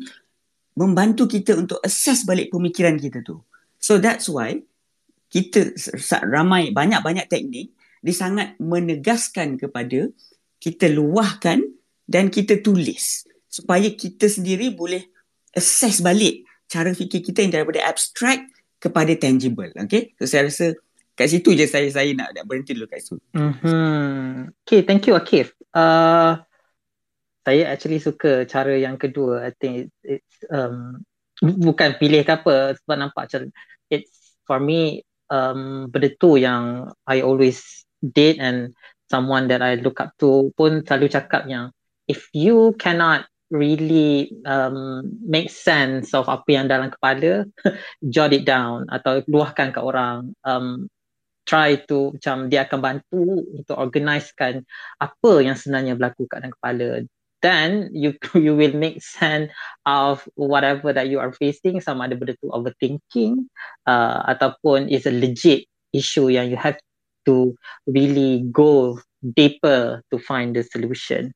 [0.74, 3.40] membantu kita untuk assess balik pemikiran kita tu.
[3.78, 4.62] So that's why
[5.30, 5.78] kita
[6.26, 7.70] ramai banyak-banyak teknik
[8.02, 10.10] dia sangat menegaskan kepada
[10.62, 11.62] kita luahkan
[12.06, 15.02] dan kita tulis supaya kita sendiri boleh
[15.54, 18.46] assess balik cara fikir kita yang daripada abstract
[18.78, 19.70] kepada tangible.
[19.74, 20.14] Okay?
[20.20, 20.78] So saya rasa
[21.18, 23.18] kat situ je saya saya nak, nak berhenti dulu kat situ.
[23.34, 24.54] Mm-hmm.
[24.62, 25.50] Okay, thank you Akif.
[25.74, 26.38] Uh,
[27.42, 29.50] saya actually suka cara yang kedua.
[29.50, 31.02] I think it's, it's um,
[31.42, 33.42] bukan pilih ke apa sebab nampak macam
[33.90, 38.78] it's for me um, benda tu yang I always did and
[39.10, 41.74] someone that I look up to pun selalu cakap yang
[42.06, 47.48] if you cannot really um, make sense of apa yang dalam kepala
[48.12, 50.84] jot it down atau luahkan ke orang um,
[51.48, 53.24] try to macam dia akan bantu
[53.56, 54.68] untuk organisekan
[55.00, 56.88] apa yang sebenarnya berlaku kat dalam kepala.
[57.40, 59.48] Then you you will make sense
[59.88, 61.80] of whatever that you are facing.
[61.80, 63.48] Sama ada benda tu overthinking
[63.88, 65.64] uh, ataupun is a legit
[65.96, 66.76] issue yang you have
[67.24, 67.56] to
[67.88, 71.32] really go deeper to find the solution.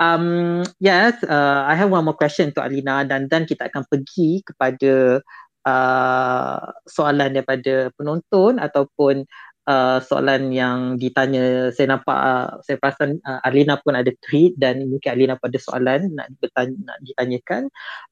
[0.00, 4.40] Um yes uh, i have one more question to Alina dan dan kita akan pergi
[4.40, 5.20] kepada
[5.68, 9.28] uh, soalan daripada penonton ataupun
[9.68, 14.88] uh, soalan yang ditanya saya nampak uh, saya perasan uh, Arlina pun ada tweet dan
[14.88, 17.62] mungkin Arlina pun ada soalan nak bertanya, nak ditanyakan.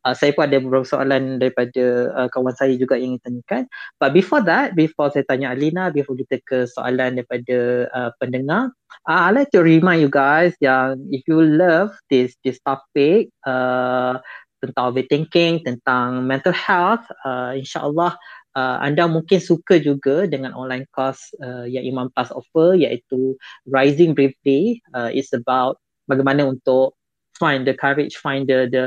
[0.05, 1.84] Uh, saya pun ada beberapa soalan daripada
[2.18, 3.62] uh, kawan saya juga yang ingin tanyakan
[3.96, 8.74] but before that before saya tanya Arlina before kita ke soalan daripada uh, pendengar
[9.09, 14.20] uh, I like to remind you guys yang if you love this this topic uh,
[14.59, 18.18] tentang overthinking, tentang mental health, uh, insyaAllah
[18.57, 23.36] uh, anda mungkin suka juga dengan online course uh, yang Imam Plus offer iaitu
[23.68, 24.80] Rising Bravely.
[24.94, 26.96] Uh, it's about bagaimana untuk
[27.36, 28.82] find the courage, find the the,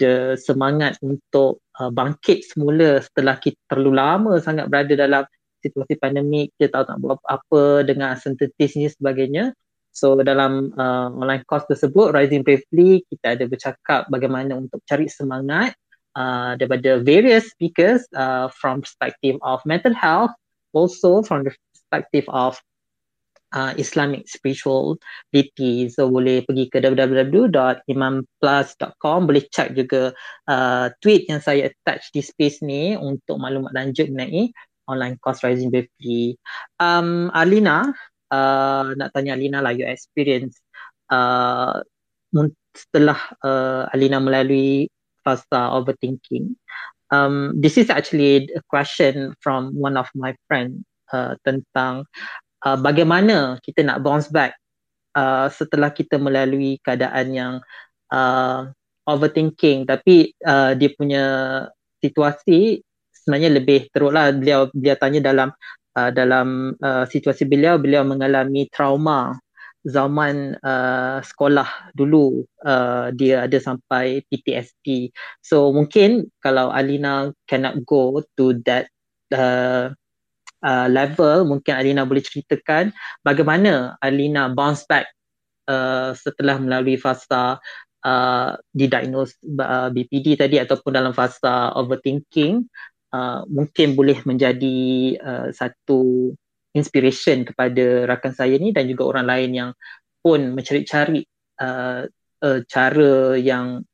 [0.00, 5.24] the semangat untuk uh, bangkit semula setelah kita terlalu lama sangat berada dalam
[5.62, 9.54] situasi pandemik, kita tahu tak buat apa dengan uncertainties ni sebagainya.
[9.92, 15.76] So dalam uh, online course tersebut, Rising Bravely, kita ada bercakap bagaimana untuk cari semangat
[16.16, 20.30] uh, daripada various speakers uh, from perspective of mental health,
[20.72, 22.60] also from the perspective of
[23.52, 25.88] uh, Islamic spirituality.
[25.92, 30.16] So boleh pergi ke www.imamplus.com boleh check juga
[30.48, 34.52] uh, tweet yang saya attach di space ni untuk maklumat lanjut mengenai
[34.88, 36.34] online course Rising Bakery.
[36.82, 37.94] Um, Alina,
[38.32, 40.58] uh, nak tanya Alina lah your experience
[41.12, 41.80] uh,
[42.72, 44.88] setelah uh, Alina melalui
[45.22, 46.54] fasa overthinking.
[47.12, 52.08] Um, this is actually a question from one of my friend uh, tentang
[52.64, 54.56] uh, bagaimana kita nak bounce back
[55.12, 57.54] uh, setelah kita melalui keadaan yang
[58.08, 58.68] uh,
[59.04, 59.84] overthinking.
[59.84, 61.24] Tapi uh, dia punya
[62.00, 62.80] situasi
[63.12, 64.32] sebenarnya lebih teruk lah.
[64.32, 65.48] Beliau beliau tanya dalam
[65.96, 69.36] uh, dalam uh, situasi beliau beliau mengalami trauma
[69.82, 75.10] zaman uh, sekolah dulu uh, dia ada sampai PTSD.
[75.42, 78.86] So mungkin kalau Alina cannot go to that
[79.34, 79.90] uh,
[80.62, 82.94] uh, level, mungkin Alina boleh ceritakan
[83.26, 85.10] bagaimana Alina bounce back
[85.66, 87.58] uh, setelah melalui fasa
[88.06, 92.66] uh, didiagnose uh, BPD tadi ataupun dalam fasa overthinking.
[93.12, 94.80] Uh, mungkin boleh menjadi
[95.20, 96.32] uh, satu
[96.72, 99.70] inspiration kepada rakan saya ni dan juga orang lain yang
[100.22, 101.24] pun mencari-cari
[101.60, 102.08] uh,
[102.42, 103.84] uh, cara yang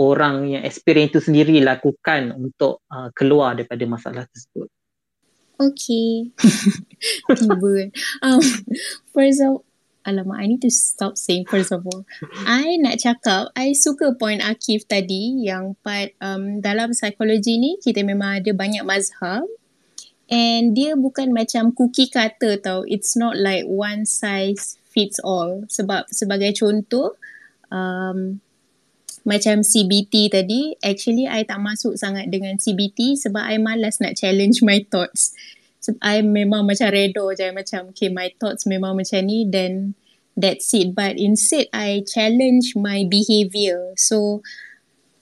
[0.00, 4.68] orang yang experience itu sendiri lakukan untuk uh, keluar daripada masalah tersebut.
[5.54, 6.34] Okay.
[7.38, 7.94] Tiba.
[8.26, 8.42] um,
[9.14, 9.62] first of
[10.04, 12.04] Alamak, I need to stop saying first of all.
[12.44, 18.04] I nak cakap, I suka point Akif tadi yang part um, dalam psikologi ni kita
[18.04, 19.48] memang ada banyak mazhab
[20.28, 22.80] And dia bukan macam cookie cutter tau.
[22.88, 25.68] It's not like one size fits all.
[25.68, 27.20] Sebab sebagai contoh,
[27.68, 28.40] um,
[29.24, 34.64] macam CBT tadi, actually I tak masuk sangat dengan CBT sebab I malas nak challenge
[34.64, 35.36] my thoughts.
[35.84, 37.52] Sebab I memang macam redo je.
[37.52, 39.92] Macam, okay, my thoughts memang macam ni, then
[40.32, 40.96] that's it.
[40.96, 43.92] But instead, I challenge my behavior.
[44.00, 44.40] So,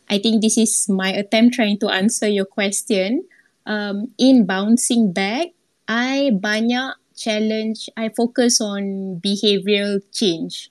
[0.07, 3.26] I think this is my attempt trying to answer your question
[3.66, 5.54] um, in bouncing back,
[5.86, 10.70] I banyak challenge, I focus on behavioral change.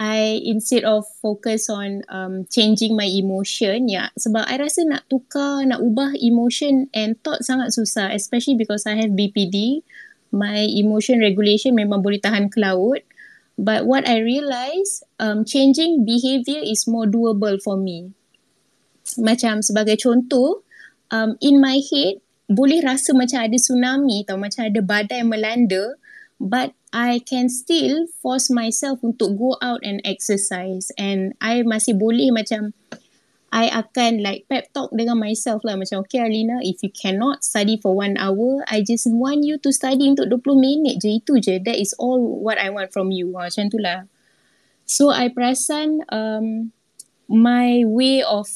[0.00, 5.60] I instead of focus on um, changing my emotion, ya, sebab I rasa nak tukar,
[5.68, 9.84] nak ubah emotion and thought sangat susah, especially because I have BPD.
[10.32, 13.04] My emotion regulation memang boleh tahan ke laut.
[13.60, 18.16] But what I realise, um, changing behavior is more doable for me.
[19.20, 20.64] Macam sebagai contoh,
[21.10, 25.94] um, in my head boleh rasa macam ada tsunami atau macam ada badai melanda
[26.42, 30.90] but I can still force myself untuk go out and exercise.
[30.98, 32.74] And I masih boleh macam
[33.54, 35.78] I akan like pep talk dengan myself lah.
[35.78, 39.70] Macam okay Alina if you cannot study for one hour I just want you to
[39.70, 41.22] study untuk 20 minit je.
[41.22, 41.62] Itu je.
[41.62, 43.38] That is all what I want from you.
[43.38, 44.10] Ha, macam tu lah
[44.90, 46.74] so I perasan um,
[47.30, 48.50] my way of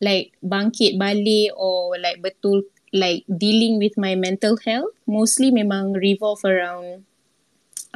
[0.00, 6.40] like bangkit balik or like betul like dealing with my mental health mostly memang revolve
[6.44, 7.04] around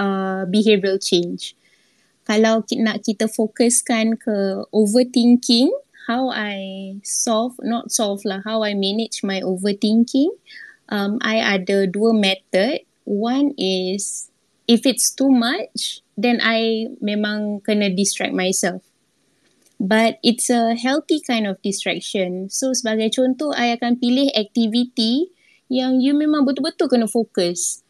[0.00, 1.54] uh, behavioral change.
[2.24, 5.72] Kalau nak kita fokuskan ke overthinking,
[6.06, 10.30] how I solve, not solve lah, how I manage my overthinking,
[10.88, 12.86] um, I ada dua method.
[13.02, 14.30] One is,
[14.70, 18.89] if it's too much, then I memang kena distract myself
[19.80, 22.52] but it's a healthy kind of distraction.
[22.52, 25.32] So sebagai contoh, I akan pilih activity
[25.72, 27.80] yang you memang betul-betul kena fokus.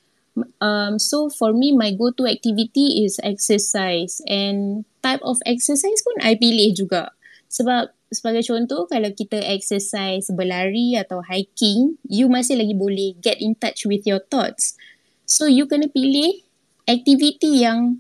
[0.63, 6.39] Um, so for me, my go-to activity is exercise and type of exercise pun I
[6.39, 7.11] pilih juga.
[7.51, 13.59] Sebab sebagai contoh, kalau kita exercise berlari atau hiking, you masih lagi boleh get in
[13.59, 14.79] touch with your thoughts.
[15.27, 16.47] So you kena pilih
[16.87, 17.99] activity yang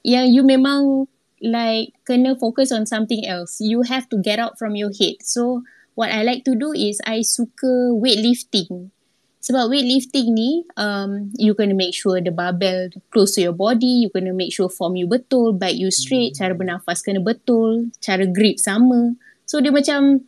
[0.00, 1.11] yang you memang
[1.42, 3.58] like kena focus on something else.
[3.60, 5.20] You have to get out from your head.
[5.26, 5.62] So
[5.94, 8.94] what I like to do is I suka weightlifting.
[9.42, 14.10] Sebab weightlifting ni, um, you kena make sure the barbell close to your body, you
[14.14, 18.62] kena make sure form you betul, back you straight, cara bernafas kena betul, cara grip
[18.62, 19.18] sama.
[19.42, 20.22] So dia macam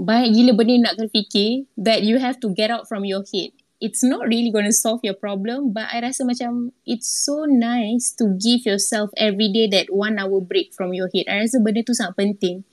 [0.00, 3.55] banyak gila benda nak kena fikir that you have to get out from your head.
[3.76, 8.12] It's not really going to solve your problem but I rasa macam it's so nice
[8.16, 11.28] to give yourself every day that one hour break from your head.
[11.28, 12.64] I rasa benda tu sangat penting.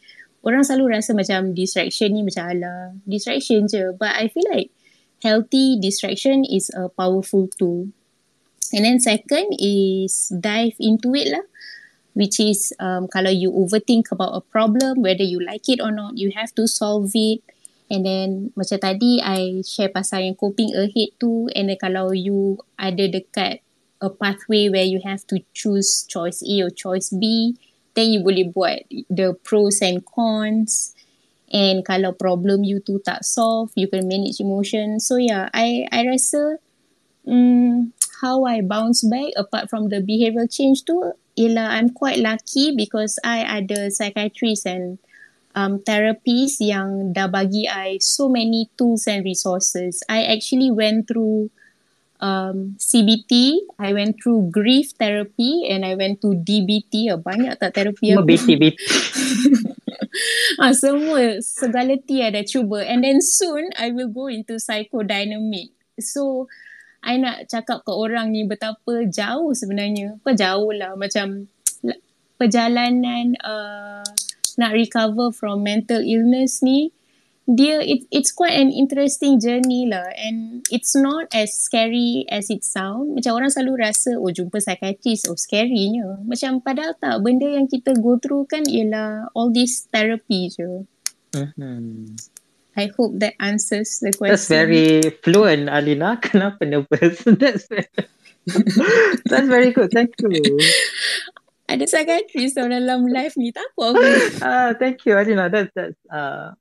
[0.43, 4.71] Orang selalu rasa macam distraction ni macam ala distraction je but I feel like
[5.19, 7.91] healthy distraction is a powerful tool.
[8.71, 11.45] And then second is dive into it lah
[12.13, 16.17] which is um, kalau you overthink about a problem whether you like it or not
[16.17, 17.41] you have to solve it
[17.91, 21.49] and then macam tadi I share pasal yang coping ahead tu.
[21.55, 23.63] And then kalau you ada dekat
[24.03, 27.55] a pathway where you have to choose choice A or choice B
[27.93, 30.93] then you boleh buat the pros and cons.
[31.53, 34.97] And kalau problem you tu tak solve you can manage emotion.
[34.97, 36.57] So yeah I I rasa
[37.29, 37.93] um,
[38.25, 40.97] how I bounce back apart from the behavioral change tu
[41.37, 44.97] ialah I'm quite lucky because I ada psychiatrist and
[45.55, 50.01] um, therapists yang dah bagi I so many tools and resources.
[50.09, 51.53] I actually went through
[52.23, 57.11] um, CBT, I went through grief therapy and I went to DBT.
[57.11, 58.23] Oh, banyak tak terapi aku?
[58.23, 58.77] BT, BT.
[60.63, 62.87] ah, semua, segala T ada cuba.
[62.87, 65.75] And then soon, I will go into psychodynamic.
[65.99, 66.47] So,
[67.03, 70.15] I nak cakap ke orang ni betapa jauh sebenarnya.
[70.23, 71.51] Apa jauh lah macam
[72.39, 74.07] perjalanan uh,
[74.57, 76.91] nak recover from mental illness ni
[77.43, 82.63] dia it, it's quite an interesting journey lah and it's not as scary as it
[82.63, 87.67] sound macam orang selalu rasa oh jumpa psychiatrist oh scarynya macam padahal tak benda yang
[87.67, 90.87] kita go through kan ialah all this therapy je
[91.35, 92.15] mm-hmm.
[92.73, 94.33] I hope that answers the question.
[94.33, 96.17] That's very fluent, Alina.
[96.25, 97.21] Kenapa nervous?
[97.25, 97.85] That's very,
[99.29, 99.93] that's very good.
[99.93, 100.57] Thank you.
[101.73, 103.49] Ada psychiatrist dalam live ni.
[103.49, 104.05] Tak apa aku.
[104.45, 105.49] Uh, thank you, Alina.
[105.49, 106.53] That's, that's uh,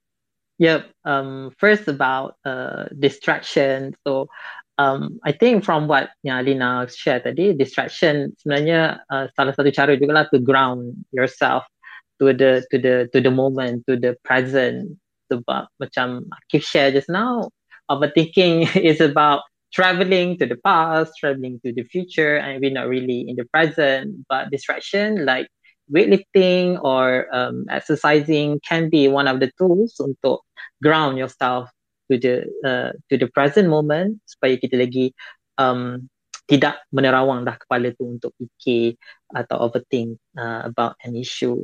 [0.57, 0.89] yep.
[1.05, 3.93] Um, first about uh, distraction.
[4.09, 4.33] So,
[4.81, 10.01] um, I think from what yang Alina share tadi, distraction sebenarnya uh, salah satu cara
[10.01, 11.69] juga lah to ground yourself
[12.17, 14.97] to the to the to the moment, to the present
[15.29, 17.53] sebab macam Akif share just now,
[17.93, 23.25] overthinking is about traveling to the past, traveling to the future, and we're not really
[23.27, 24.25] in the present.
[24.29, 25.49] But distraction like
[25.91, 30.41] weightlifting or um, exercising can be one of the tools untuk
[30.83, 31.69] ground yourself
[32.11, 35.13] to the uh, to the present moment supaya kita lagi
[35.59, 36.09] um,
[36.53, 39.01] tidak menerawang dah kepala tu untuk fikir
[39.33, 41.57] atau overthink uh, about an issue.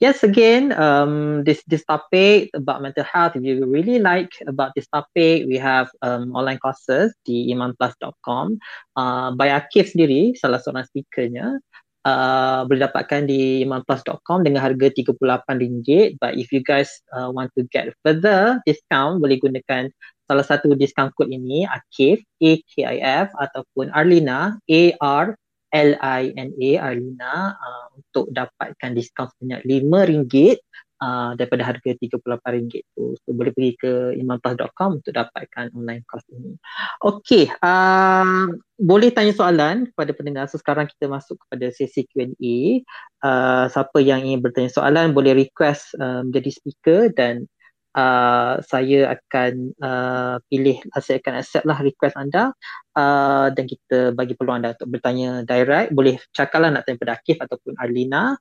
[0.00, 4.88] Yes, again, um, this this topic about mental health, if you really like about this
[4.88, 8.56] topic, we have um, online courses di imanplus.com.
[8.96, 11.60] Uh, by Akif sendiri, salah seorang speakernya,
[12.08, 16.16] uh, boleh dapatkan di imanplus.com dengan harga RM38.
[16.16, 19.92] But if you guys uh, want to get further discount, boleh gunakan
[20.30, 25.34] salah satu diskaun kod ini Akif A K I F ataupun Arlina A R
[25.74, 30.54] L I N A Arlina uh, untuk dapatkan diskaun sebanyak RM5
[31.02, 33.18] uh, daripada harga RM38 tu.
[33.26, 36.54] So boleh pergi ke imantah.com untuk dapatkan online course ini.
[37.02, 38.46] Okey, uh,
[38.78, 40.46] boleh tanya soalan kepada pendengar.
[40.46, 42.86] So sekarang kita masuk kepada sesi Q&A.
[43.24, 47.50] Uh, siapa yang ingin bertanya soalan boleh request uh, menjadi speaker dan
[47.94, 52.54] uh, saya akan uh, pilih saya akan accept lah request anda
[52.94, 57.38] uh, dan kita bagi peluang anda untuk bertanya direct boleh cakaplah nak tanya pada Akif
[57.40, 58.36] ataupun Arlina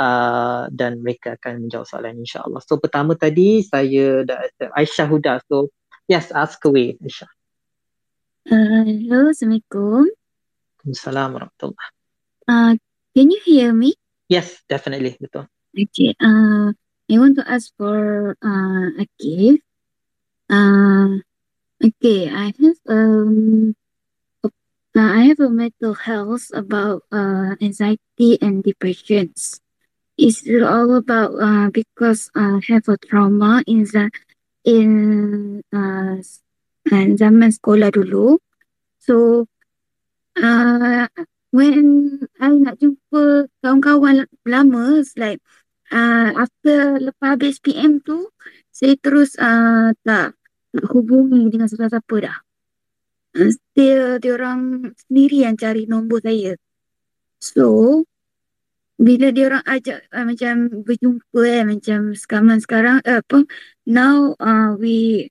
[0.00, 5.32] uh, dan mereka akan menjawab soalan insyaAllah so pertama tadi saya dah accept Aisyah Huda
[5.48, 5.72] so
[6.08, 7.30] yes ask away Aisyah
[8.52, 10.08] uh, Hello Assalamualaikum
[10.84, 11.90] Assalamualaikum warahmatullahi
[12.48, 12.74] uh,
[13.14, 13.94] Can you hear me?
[14.26, 15.14] Yes, definitely.
[15.22, 15.46] Betul.
[15.70, 16.18] Okay.
[16.18, 16.74] Uh,
[17.10, 19.62] I want to ask for uh, a gift.
[20.50, 21.20] Uh,
[21.82, 23.74] okay, I have um,
[24.44, 24.48] a,
[24.96, 29.60] uh, I have a mental health about uh, anxiety and depressions.
[30.16, 34.10] It's all about uh, because I have a trauma in the
[34.64, 36.22] in uh,
[36.90, 38.38] zaman sekolah dulu.
[39.00, 39.46] So
[40.38, 41.08] uh,
[41.50, 45.40] when I nak jumpa kawan-kawan lama, it's like
[45.94, 48.28] uh, after lepas habis PM tu
[48.74, 50.34] saya terus uh, tak
[50.90, 52.38] hubungi dengan siapa-siapa dah.
[53.38, 56.58] Uh, dia dia orang sendiri yang cari nombor saya.
[57.38, 58.02] So
[58.98, 60.54] bila dia orang ajak uh, macam
[60.86, 63.38] berjumpa eh macam sekarang sekarang uh, apa
[63.90, 65.28] now uh, we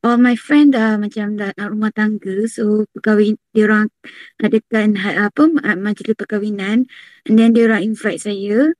[0.00, 3.92] all my friend dah macam dah nak rumah tangga so perkahwin dia orang
[4.40, 5.42] adakan apa
[5.76, 6.88] majlis perkahwinan
[7.28, 8.72] and then dia orang invite saya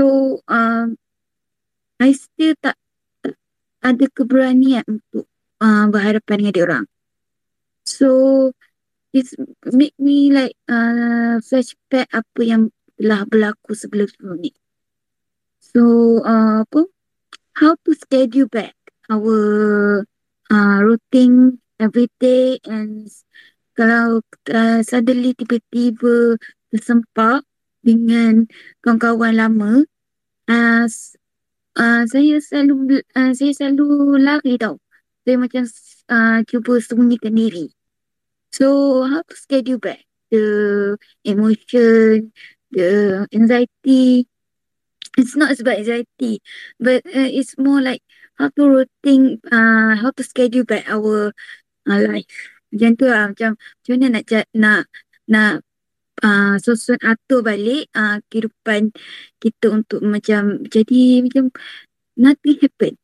[0.00, 0.96] So um,
[2.00, 2.80] I still tak
[3.84, 5.28] ada keberanian untuk
[5.60, 6.84] uh, berhadapan dengan dia orang.
[7.84, 8.08] So
[9.12, 9.36] it's
[9.68, 14.08] make me like uh, flashback apa yang telah berlaku sebelum
[14.40, 14.56] ni.
[15.60, 16.88] So uh, apa?
[17.60, 18.72] How to schedule back
[19.12, 19.36] our
[20.48, 23.04] uh, routine every day and
[23.76, 26.40] kalau uh, suddenly tiba-tiba
[26.72, 27.44] tersempak
[27.80, 28.46] dengan
[28.84, 29.84] kawan-kawan lama
[30.50, 30.84] uh,
[31.78, 34.80] uh, saya selalu uh, saya selalu lari tau.
[35.22, 35.64] Saya macam
[36.10, 37.70] uh, cuba sembunyikan diri.
[38.50, 40.02] So how to schedule back?
[40.30, 42.34] The emotion
[42.70, 44.26] the anxiety.
[45.18, 46.38] It's not about anxiety
[46.78, 48.02] but uh, it's more like
[48.38, 51.34] how to routine uh, how to schedule back our
[51.90, 52.30] uh, life.
[52.70, 54.24] Macam tu lah macam macam mana nak
[54.54, 54.82] nak
[55.26, 55.52] nak
[56.22, 58.92] uh, susun atur balik uh, kehidupan
[59.42, 61.52] kita untuk macam jadi macam
[62.16, 62.94] nothing happen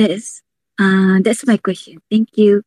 [0.00, 0.42] that's
[0.80, 2.64] uh, that's my question thank you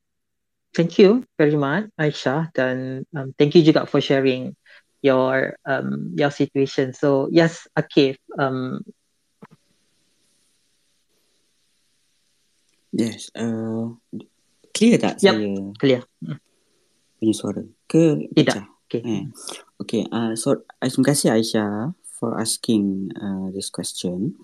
[0.73, 4.53] thank you very much Aisyah dan um, thank you juga for sharing
[5.03, 8.81] your um, your situation so yes Akif um,
[12.93, 13.91] yes uh,
[14.73, 15.53] Clear tak yep, saya?
[15.77, 16.01] clear.
[16.25, 16.41] Hmm.
[17.21, 17.61] Punya suara?
[17.85, 18.57] Ke Tidak.
[18.57, 18.65] Pecah?
[18.93, 19.01] Okay.
[19.01, 19.25] Eh.
[19.81, 24.37] Okay, uh, so uh, terima kasih Aisyah for asking uh, this question.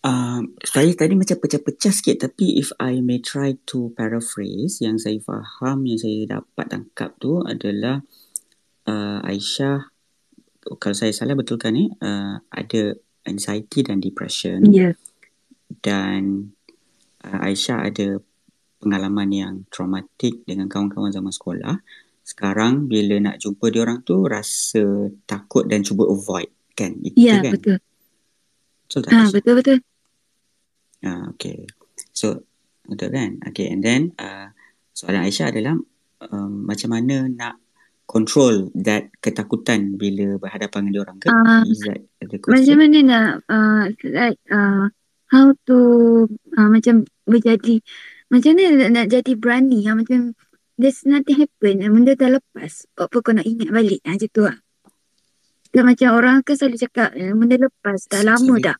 [0.00, 5.20] Uh, saya tadi macam pecah-pecah sikit tapi if I may try to paraphrase yang saya
[5.20, 8.00] faham yang saya dapat tangkap tu adalah
[8.88, 9.92] uh, Aisyah
[10.80, 12.96] kalau saya salah betulkan ni uh, ada
[13.26, 14.94] anxiety dan depression yeah.
[15.82, 16.54] dan
[17.26, 18.22] uh, Aisyah ada
[18.78, 21.82] pengalaman yang traumatik dengan kawan-kawan zaman sekolah.
[22.26, 26.98] Sekarang bila nak jumpa dia orang tu rasa takut dan cuba avoid kan?
[26.98, 27.54] Itu ya, kan?
[27.54, 27.78] betul.
[28.90, 29.12] Betul tak?
[29.14, 29.78] Ha, betul betul.
[31.06, 31.70] Ah, okay.
[32.10, 32.42] So
[32.82, 33.38] betul kan?
[33.46, 34.50] Okay, and then uh,
[34.90, 35.78] soalan Aisyah adalah
[36.26, 37.62] um, macam mana nak
[38.10, 41.26] control that ketakutan bila berhadapan dengan dia orang ke?
[41.30, 42.58] Uh, Is that the question?
[42.58, 44.90] Macam mana nak uh, like uh,
[45.30, 45.78] how to
[46.58, 47.82] uh, macam berjadi
[48.26, 49.94] macam mana nak, nak jadi berani ha?
[49.94, 50.34] macam
[50.76, 54.16] there's nothing happen benda dah lepas apa kau nak ingat balik ha?
[54.16, 54.56] macam tu lah
[55.74, 58.64] dan macam orang kan selalu cakap eh, benda lepas dah lama Sorry.
[58.64, 58.76] dah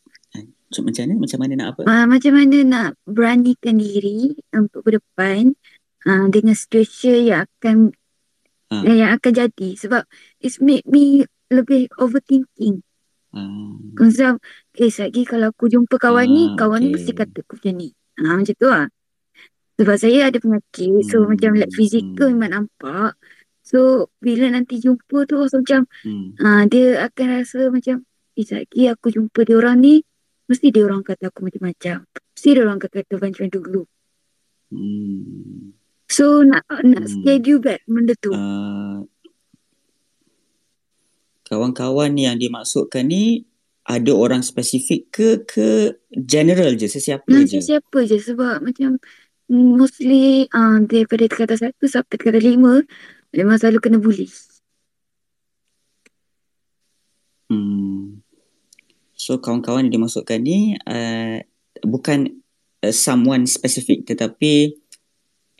[0.72, 4.90] so, macam mana macam mana nak apa uh, macam mana nak beranikan diri untuk ke
[5.00, 5.56] depan
[6.08, 7.92] uh, dengan situasi yang akan
[8.72, 8.82] uh.
[8.84, 10.02] yang akan jadi sebab
[10.40, 12.86] it's make me lebih overthinking
[13.36, 13.92] Hmm.
[13.92, 14.40] Sebab
[14.80, 16.88] eh lagi kalau aku jumpa kawan hmm, ni, kawan okay.
[16.88, 17.88] ni mesti kata aku macam ni.
[18.16, 18.88] Ha, macam tu lah.
[19.76, 21.04] Sebab saya ada penyakit.
[21.08, 21.28] So hmm.
[21.36, 22.36] macam like fizikal hmm.
[22.40, 23.12] memang nampak.
[23.60, 26.40] So bila nanti jumpa tu rasa macam hmm.
[26.40, 28.06] uh, dia akan rasa macam
[28.36, 29.94] eh lagi aku jumpa dia orang ni.
[30.46, 32.06] Mesti dia orang kata aku macam-macam.
[32.06, 33.82] Mesti dia orang kata macam dulu.
[34.70, 35.74] Hmm.
[36.06, 37.12] So nak nak hmm.
[37.12, 38.32] schedule back benda tu.
[38.32, 39.04] Uh,
[41.46, 43.46] kawan-kawan yang dimaksudkan ni
[43.86, 48.98] ada orang spesifik ke ke general je sesiapa hmm, je sesiapa je sebab macam
[49.50, 52.82] mostly uh, daripada kata satu sampai kata lima
[53.30, 54.26] memang selalu kena bully
[57.50, 58.22] hmm.
[59.14, 61.42] so kawan-kawan yang dimaksudkan ni uh,
[61.86, 62.42] bukan
[62.82, 64.74] uh, someone specific tetapi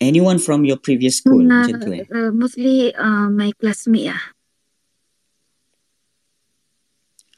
[0.03, 4.37] anyone from your previous school uh, macam tu eh uh, mostly uh, my classmate lah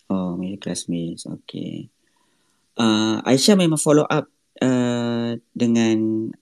[0.08, 1.28] Oh, my classmates.
[1.28, 1.92] Okay.
[2.72, 4.24] Uh, Aisyah memang follow up
[4.62, 5.96] uh, dengan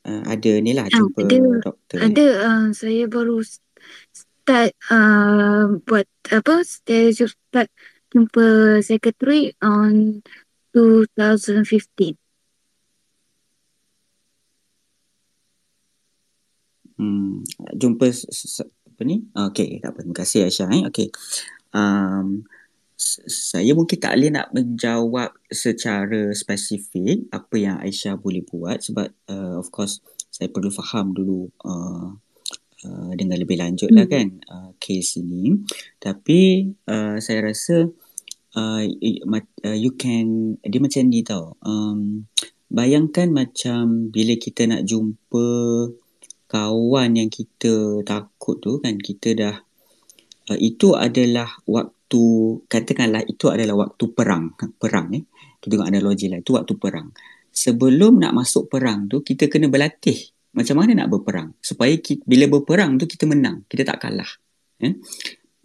[0.04, 1.98] uh, ada ni lah jumpa ada, doktor.
[2.00, 2.26] Ada.
[2.44, 6.64] Uh, saya baru start uh, buat apa?
[6.64, 7.68] Saya start
[8.12, 10.24] jumpa secretary on
[10.72, 12.16] 2015.
[16.96, 17.44] Hmm,
[17.76, 19.20] jumpa apa ni?
[19.52, 19.98] Okay, tak apa.
[20.00, 20.68] Terima kasih Aisyah.
[20.72, 20.82] Eh.
[20.88, 21.08] Okay.
[21.76, 22.48] Um,
[22.96, 29.60] saya mungkin tak boleh nak menjawab secara spesifik apa yang Aisyah boleh buat sebab uh,
[29.60, 30.00] of course
[30.32, 32.16] saya perlu faham dulu uh,
[32.88, 34.12] uh, dengan lebih lanjut lah hmm.
[34.16, 35.60] kan uh, case ini
[36.00, 37.84] tapi uh, saya rasa
[38.56, 38.82] uh,
[39.76, 42.24] you can dia macam ni tau um,
[42.72, 45.48] bayangkan macam bila kita nak jumpa
[46.48, 49.56] kawan yang kita takut tu kan kita dah
[50.48, 52.22] uh, itu adalah waktu waktu
[52.70, 55.26] katakanlah itu adalah waktu perang perang eh
[55.58, 57.10] kita tengok analogi lah itu waktu perang
[57.50, 60.14] sebelum nak masuk perang tu kita kena berlatih
[60.54, 64.30] macam mana nak berperang supaya kita, bila berperang tu kita menang kita tak kalah
[64.86, 64.94] eh?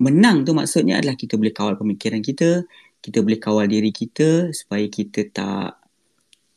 [0.01, 2.65] menang tu maksudnya adalah kita boleh kawal pemikiran kita
[3.01, 5.77] kita boleh kawal diri kita supaya kita tak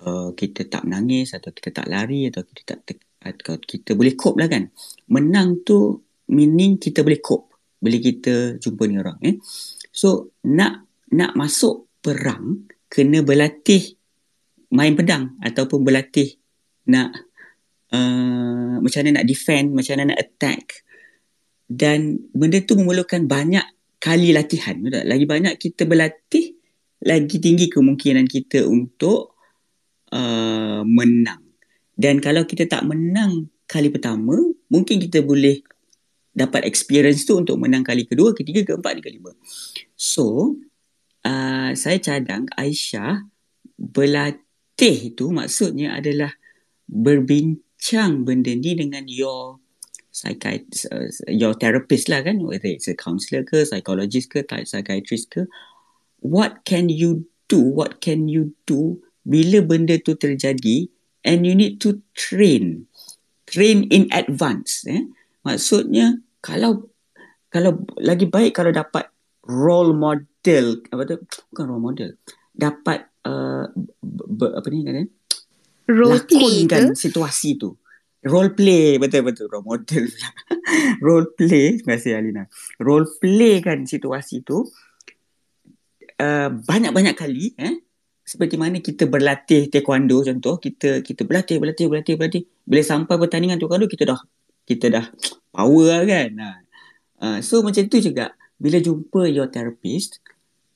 [0.05, 4.13] uh, kita tak menangis atau kita tak lari atau kita tak te- atau kita boleh
[4.13, 4.69] cope lah kan.
[5.09, 7.54] Menang tu meaning kita boleh cope.
[7.85, 9.37] Boleh kita jumpa ni orang eh.
[9.93, 14.01] So nak nak masuk perang kena berlatih
[14.73, 16.41] main pedang ataupun berlatih
[16.89, 17.13] nak
[17.93, 20.85] uh, macam mana nak defend, macam mana nak attack.
[21.65, 23.65] Dan benda tu memerlukan banyak
[24.03, 24.77] kali latihan.
[24.81, 25.05] Betul?
[25.09, 26.47] Lagi banyak kita berlatih,
[27.09, 29.39] lagi tinggi kemungkinan kita untuk
[30.13, 31.41] uh, menang.
[31.95, 34.37] Dan kalau kita tak menang kali pertama,
[34.69, 35.65] mungkin kita boleh
[36.35, 39.31] dapat experience tu untuk menang kali kedua, ketiga, keempat, kelima.
[39.95, 40.59] So,
[41.23, 43.23] uh, saya cadang Aisyah
[43.79, 46.35] berlatih itu maksudnya adalah
[46.91, 49.63] berbincang benda ni dengan your
[50.11, 55.47] psychiatrist, uh, your therapist lah kan, whether it's a counselor ke, psychologist ke, psychiatrist ke,
[56.19, 60.91] what can you do, what can you do bila benda tu terjadi
[61.25, 62.85] and you need to train,
[63.49, 64.85] train in advance.
[64.85, 65.09] Eh?
[65.45, 66.89] Maksudnya kalau
[67.53, 69.13] kalau lagi baik kalau dapat
[69.45, 71.17] role model apa tu?
[71.53, 72.11] Bukan role model.
[72.57, 73.69] Dapat uh,
[74.03, 75.07] ber, apa ni kan
[75.89, 77.77] role play kan situasi tu.
[78.25, 79.53] Role play betul betul.
[79.53, 80.09] Role model.
[81.05, 82.49] Role play terima kasih Alina.
[82.81, 84.65] Role play kan situasi tu
[86.25, 87.85] uh, banyak-banyak kali eh
[88.25, 92.43] seperti mana kita berlatih taekwondo contoh kita kita berlatih berlatih berlatih berlatih.
[92.65, 94.17] Bila sampai pertandingan taekwondo kita dah
[94.65, 95.07] kita dah
[95.53, 96.31] power lah kan.
[97.21, 100.25] Uh, so macam tu juga bila jumpa your therapist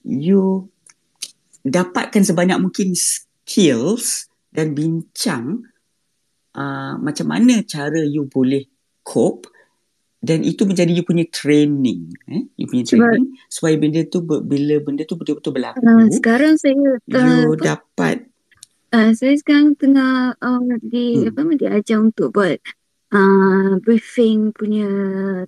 [0.05, 0.69] you
[1.63, 5.69] dapatkan sebanyak mungkin skills dan bincang
[6.57, 8.67] uh, macam mana cara you boleh
[9.05, 9.51] cope
[10.19, 12.43] dan itu menjadi you punya training eh?
[12.59, 16.75] You punya training Sebab, supaya benda tu bila benda tu betul-betul berlaku uh, sekarang saya
[16.75, 18.27] uh, you dapat
[18.91, 21.31] uh, saya sekarang tengah uh, di hmm.
[21.31, 22.59] apa diajar untuk buat
[23.13, 24.89] uh, briefing punya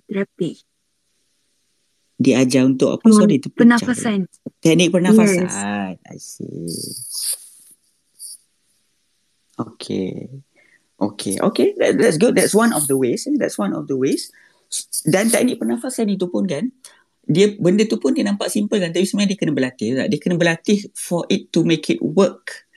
[0.05, 0.61] terapi
[2.21, 3.05] diajar untuk apa?
[3.09, 4.29] Hmm, Sorry, itu pernafasan.
[4.61, 5.49] Teknik pernafasan.
[5.49, 5.57] Yes.
[6.05, 6.69] I see.
[9.57, 10.29] Okay.
[11.01, 11.73] Okay, okay.
[11.81, 12.37] That, that's good.
[12.37, 13.25] That's one of the ways.
[13.25, 13.33] Eh?
[13.41, 14.29] That's one of the ways.
[15.01, 16.69] Dan teknik pernafasan itu pun kan,
[17.25, 18.93] dia benda tu pun dia nampak simple kan.
[18.93, 19.87] Tapi sebenarnya dia kena berlatih.
[19.97, 20.07] Tak?
[20.13, 22.69] Dia kena berlatih for it to make it work.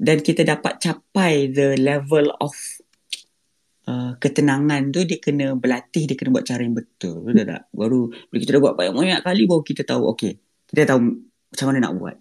[0.00, 2.50] Dan kita dapat capai the level of
[3.88, 7.24] uh, ketenangan tu dia kena berlatih dia kena buat cara yang betul.
[7.24, 7.62] Betul tak?
[7.72, 10.34] Baru bila kita dah buat banyak-banyak kali baru kita tahu okay
[10.70, 11.00] kita tahu
[11.50, 12.16] macam mana nak buat.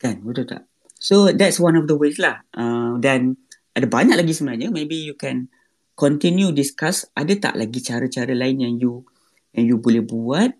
[0.00, 0.24] Kan?
[0.24, 0.64] Betul tak?
[0.96, 2.40] So that's one of the ways lah.
[2.56, 3.36] Uh, dan
[3.76, 4.72] ada banyak lagi sebenarnya.
[4.72, 5.52] Maybe you can
[5.92, 9.04] continue discuss ada tak lagi cara-cara lain yang you
[9.52, 10.52] yang you boleh buat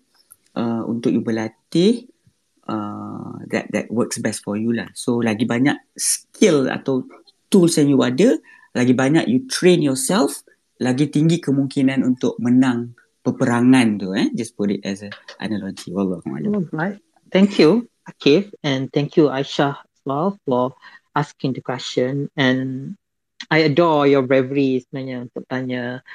[0.57, 2.05] uh, untuk you berlatih
[2.69, 4.89] uh, that that works best for you lah.
[4.93, 7.05] So lagi banyak skill atau
[7.49, 8.37] tools yang you ada
[8.77, 10.45] lagi banyak you train yourself,
[10.77, 12.93] lagi tinggi kemungkinan untuk menang
[13.25, 14.29] peperangan tu eh.
[14.37, 15.11] Just put it as an
[15.41, 15.89] analogy.
[15.89, 16.69] Wallahualam.
[16.69, 17.01] Right.
[17.33, 20.77] Thank you, Akif, and thank you, Aisha, as well, for
[21.11, 22.29] asking the question.
[22.37, 22.95] And
[23.51, 26.05] I adore your bravery sebenarnya untuk tanya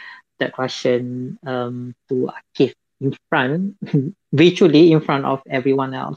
[0.40, 3.76] that question um, to Akif in front,
[4.32, 6.16] virtually in front of everyone else.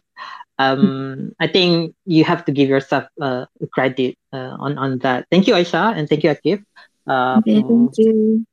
[0.58, 5.28] Um, I think you have to give yourself uh, credit uh, on on that.
[5.30, 6.64] Thank you, Aisha, and thank you, Akif.
[7.08, 8.45] Uh, okay, for, thank you.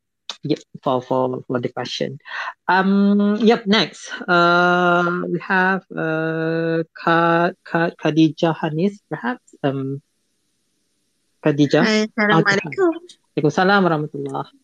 [0.42, 2.18] Yep, for for for the question.
[2.66, 3.66] Um, yep.
[3.66, 9.55] Next, uh, we have uh, Ka, Ka, Khadija Hanis, perhaps.
[9.62, 10.03] Um,
[11.42, 11.86] Khadija.
[11.86, 13.07] Assalamualaikum.
[13.32, 14.61] Waalaikumsalam warahmatullahi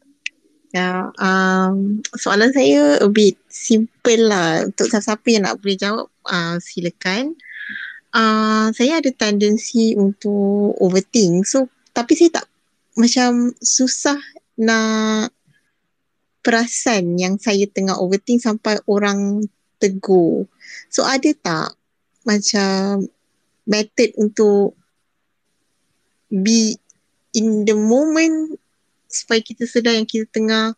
[0.68, 6.60] Ya, um, soalan saya a bit simple lah untuk siapa yang nak boleh jawab uh,
[6.60, 7.32] silakan.
[8.12, 11.48] Uh, saya ada tendensi untuk overthink.
[11.48, 12.46] So, tapi saya tak
[13.00, 14.20] macam susah
[14.60, 15.32] nak
[16.44, 19.48] perasan yang saya tengah overthink sampai orang
[19.80, 20.44] tegur.
[20.92, 21.80] So, ada tak
[22.28, 23.08] macam
[23.64, 24.76] method untuk
[26.28, 26.76] be
[27.32, 28.60] in the moment
[29.08, 30.76] supaya kita sedar yang kita tengah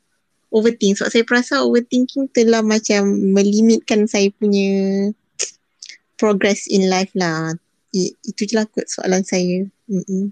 [0.54, 0.98] overthink.
[0.98, 5.10] Sebab saya perasa overthinking telah macam melimitkan saya punya
[6.18, 7.54] progress in life lah.
[7.90, 9.66] I, itu je lah kot soalan saya.
[9.90, 10.30] Mm-mm.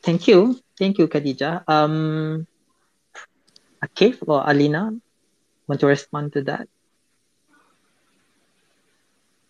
[0.00, 0.56] Thank you.
[0.80, 1.68] Thank you Khadijah.
[1.68, 2.48] Um,
[3.84, 4.96] Akif or Alina
[5.68, 6.68] want to respond to that?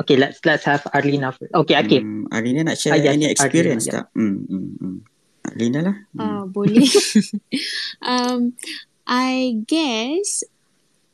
[0.00, 1.52] Okay, let's let's have Arlina first.
[1.52, 2.00] Okay, Akif.
[2.00, 4.06] Um, Arlina nak share uh, any experience Arlina, tak?
[4.16, 4.22] Yeah.
[4.22, 4.98] Mm, mm, mm.
[5.54, 5.96] Lina lah.
[6.14, 6.86] Uh, boleh.
[8.06, 8.54] um,
[9.06, 10.44] I guess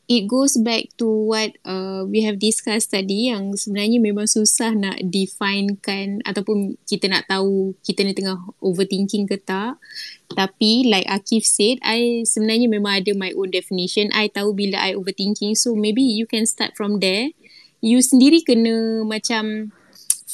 [0.06, 5.02] it goes back to what uh, we have discussed tadi yang sebenarnya memang susah nak
[5.02, 9.82] definekan ataupun kita nak tahu kita ni tengah overthinking ke tak.
[10.30, 14.14] Tapi like Akif said, I sebenarnya memang ada my own definition.
[14.14, 15.58] I tahu bila I overthinking.
[15.58, 17.34] So maybe you can start from there.
[17.82, 19.74] You sendiri kena macam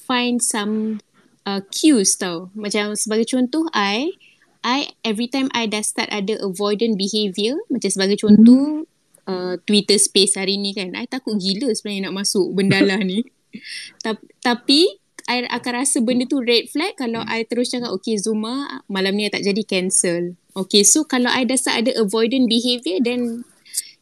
[0.04, 1.00] find some
[1.48, 2.50] uh, cues tau.
[2.52, 4.14] Macam sebagai contoh I,
[4.62, 8.90] I every time I dah start ada avoidant behaviour, macam sebagai contoh, mm
[9.26, 10.94] uh, Twitter space hari ni kan.
[10.96, 13.22] I takut gila sebenarnya nak masuk bendalah ni.
[14.46, 14.80] Tapi
[15.30, 19.30] I akan rasa benda tu red flag kalau I terus cakap okay Zuma malam ni
[19.30, 20.34] I tak jadi cancel.
[20.52, 23.46] Okay so kalau I dah start ada avoidant behaviour then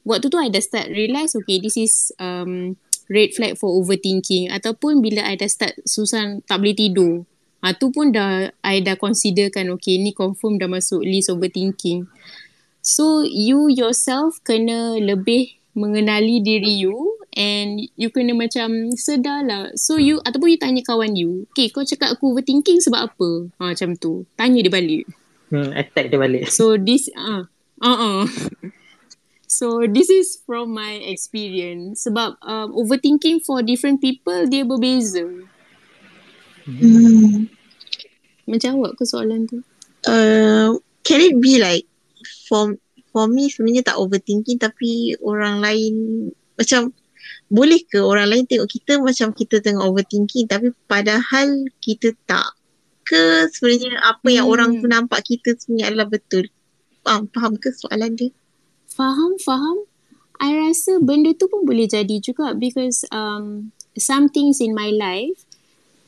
[0.08, 2.80] waktu tu I dah start realise okay this is um,
[3.12, 7.28] red flag for overthinking ataupun bila I dah start susah tak boleh tidur.
[7.60, 12.08] Ha, tu pun dah I dah considerkan okay ni confirm dah masuk list overthinking.
[12.80, 19.70] So you yourself kena lebih mengenali diri you and you kena macam sedar lah.
[19.76, 23.30] So you ataupun you tanya kawan you, okay kau cakap aku overthinking sebab apa?
[23.60, 24.24] Ha, macam tu.
[24.34, 25.04] Tanya dia balik.
[25.52, 26.48] Hmm, attack dia balik.
[26.48, 27.44] So this, uh,
[27.84, 28.24] uh-uh.
[29.50, 32.06] So this is from my experience.
[32.06, 35.26] Sebab um, overthinking for different people dia berbeza.
[36.66, 37.48] Hmm.
[38.44, 39.62] Macam awak ke soalan tu?
[40.04, 41.84] Uh, can it be like
[42.48, 42.74] for
[43.10, 45.94] for me sebenarnya tak overthinking tapi orang lain
[46.56, 46.92] macam
[47.50, 52.48] boleh ke orang lain tengok kita macam kita tengah overthinking tapi padahal kita tak
[53.04, 54.54] ke sebenarnya apa yang Hmm.
[54.54, 56.44] orang tu nampak kita sebenarnya adalah betul
[57.02, 58.30] faham faham ke soalan dia
[58.90, 59.86] Faham, faham.
[60.42, 65.46] I rasa benda tu pun boleh jadi juga because um, some things in my life,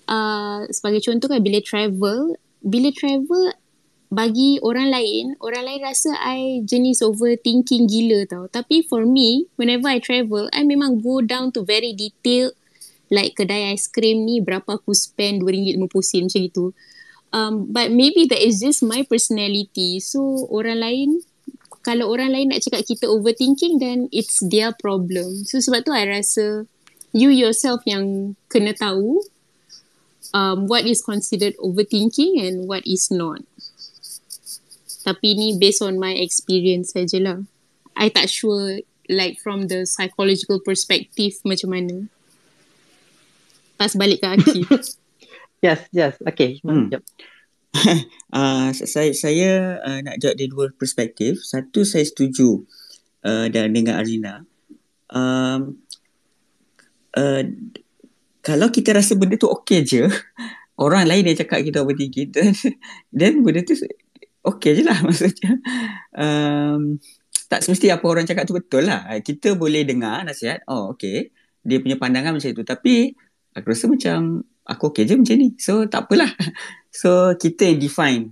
[0.09, 3.53] uh, sebagai contoh kan bila travel, bila travel
[4.13, 8.45] bagi orang lain, orang lain rasa I jenis overthinking gila tau.
[8.45, 12.53] Tapi for me, whenever I travel, I memang go down to very detailed
[13.13, 16.67] like kedai cream ni berapa aku spend RM2.50 macam gitu.
[17.33, 20.01] Um, but maybe that is just my personality.
[20.05, 21.09] So orang lain
[21.81, 25.45] kalau orang lain nak cakap kita overthinking then it's their problem.
[25.49, 26.69] So sebab tu I rasa
[27.17, 29.25] you yourself yang kena tahu
[30.35, 33.41] um, what is considered overthinking and what is not.
[35.03, 37.47] Tapi ni based on my experience sajalah.
[37.97, 38.81] I tak sure
[39.11, 41.97] like from the psychological perspective macam mana.
[43.77, 44.69] Pas balik ke Akif.
[45.63, 46.19] Yes, yes.
[46.27, 46.59] Okay.
[46.67, 46.91] Hmm.
[46.91, 47.03] Yep.
[48.35, 51.39] uh, saya saya uh, nak jawab dari dua perspektif.
[51.39, 52.67] Satu saya setuju
[53.23, 54.43] uh, dan dengan Arina.
[55.07, 55.79] Um,
[57.15, 57.47] uh,
[58.43, 60.03] kalau kita rasa benda tu okey je,
[60.83, 62.53] orang lain yang cakap kita overthinking, then,
[63.19, 63.79] then benda tu
[64.43, 65.63] okey je lah maksudnya.
[66.13, 66.99] Um,
[67.47, 69.07] tak semesti apa orang cakap tu betul lah.
[69.23, 71.31] Kita boleh dengar nasihat, oh okey,
[71.63, 72.65] dia punya pandangan macam itu.
[72.67, 72.95] Tapi
[73.55, 75.49] aku rasa macam aku okey je macam ni.
[75.61, 76.33] So tak apalah.
[76.91, 78.23] So kita yang define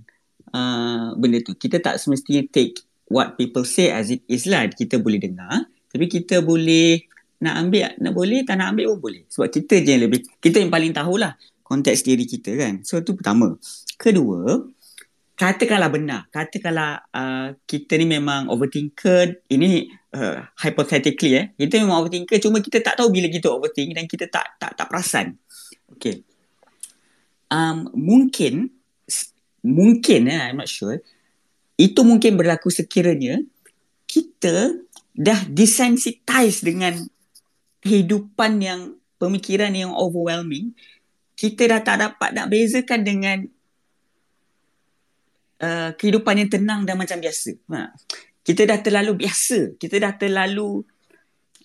[0.51, 1.55] uh, benda tu.
[1.55, 4.67] Kita tak semestinya take what people say as it is lah.
[4.67, 5.69] Kita boleh dengar.
[5.91, 7.05] Tapi kita boleh
[7.41, 9.23] nak ambil, nak boleh, tak nak ambil pun boleh.
[9.27, 11.33] Sebab kita je yang lebih, kita yang paling tahulah
[11.65, 12.73] konteks diri kita kan.
[12.85, 13.57] So tu pertama.
[13.97, 14.61] Kedua,
[15.33, 16.21] katakanlah benar.
[16.29, 19.45] Katakanlah uh, kita ni memang overthinker.
[19.49, 21.45] Ini uh, hypothetically eh.
[21.57, 24.85] Kita memang overthinker cuma kita tak tahu bila kita overthink dan kita tak tak tak
[24.85, 25.37] perasan.
[25.97, 26.21] Okay
[27.51, 28.71] um, mungkin
[29.61, 31.03] mungkin eh, I'm not sure
[31.75, 33.43] itu mungkin berlaku sekiranya
[34.07, 34.79] kita
[35.11, 36.97] dah desensitize dengan
[37.81, 40.73] kehidupan yang pemikiran yang overwhelming
[41.35, 43.37] kita dah tak dapat nak bezakan dengan
[45.61, 47.89] uh, kehidupan yang tenang dan macam biasa ha.
[48.45, 50.85] kita dah terlalu biasa kita dah terlalu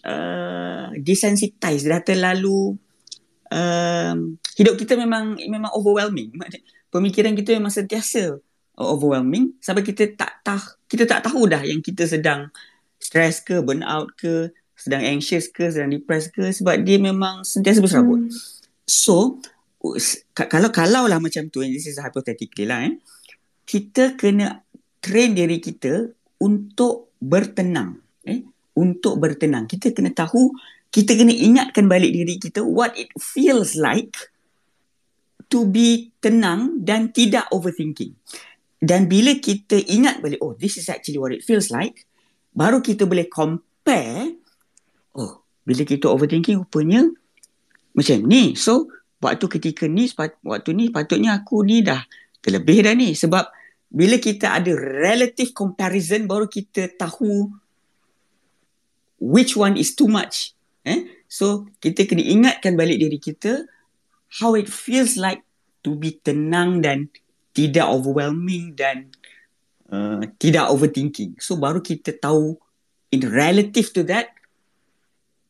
[0.04, 2.76] uh, desensitize dah terlalu
[3.52, 6.34] um, hidup kita memang memang overwhelming.
[6.90, 8.38] Pemikiran kita memang sentiasa
[8.76, 12.48] overwhelming sampai kita tak tah kita tak tahu dah yang kita sedang
[12.96, 14.52] stress ke, burn out ke,
[14.86, 18.30] sedang anxious ke, sedang depressed ke sebab dia memang sentiasa berserabut.
[18.30, 18.32] Hmm.
[18.86, 19.42] So
[20.34, 23.02] kalau kalau lah macam tu, and this is hypothetically lah eh,
[23.66, 24.62] kita kena
[25.02, 26.06] train diri kita
[26.38, 27.98] untuk bertenang.
[28.22, 28.46] Eh?
[28.78, 29.66] Untuk bertenang.
[29.66, 30.54] Kita kena tahu
[30.94, 34.14] kita kena ingatkan balik diri kita what it feels like
[35.50, 38.14] to be tenang dan tidak overthinking.
[38.76, 42.06] Dan bila kita ingat balik, oh this is actually what it feels like,
[42.52, 44.36] baru kita boleh compare,
[45.66, 47.04] bila kita overthinking rupanya
[47.92, 48.54] macam ni.
[48.54, 48.88] So
[49.18, 50.06] waktu ketika ni,
[50.46, 52.00] waktu ni patutnya aku ni dah
[52.40, 53.18] terlebih dah ni.
[53.18, 53.50] Sebab
[53.90, 57.48] bila kita ada relative comparison baru kita tahu
[59.22, 60.52] which one is too much
[60.84, 63.64] eh so kita kena ingatkan balik diri kita
[64.42, 65.42] how it feels like
[65.80, 67.08] to be tenang dan
[67.56, 69.08] tidak overwhelming dan
[69.88, 72.58] uh, tidak overthinking so baru kita tahu
[73.10, 74.35] in relative to that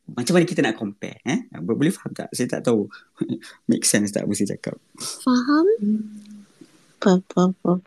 [0.07, 2.87] macam mana kita nak compare eh boleh faham tak saya tak tahu
[3.69, 5.67] make sense tak apa saya cakap Faham?
[6.97, 7.79] Faham, faham, faham.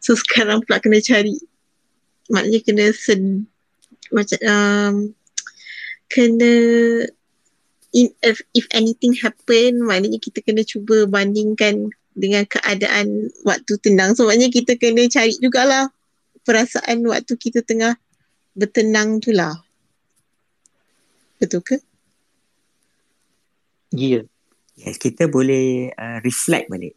[0.00, 1.36] So sekarang pula kena cari.
[2.32, 3.46] Maknanya kena sed,
[4.10, 4.94] macam um,
[6.10, 6.52] kena
[7.94, 14.16] in, if, if anything happen maknanya kita kena cuba bandingkan dengan keadaan waktu tenang.
[14.16, 15.92] So maknanya kita kena cari jugalah
[16.48, 17.94] perasaan waktu kita tengah
[18.56, 19.65] bertenang tu lah.
[21.36, 21.76] Betul ke?
[23.92, 24.26] Yeah.
[24.76, 26.96] yes kita boleh uh, reflect balik.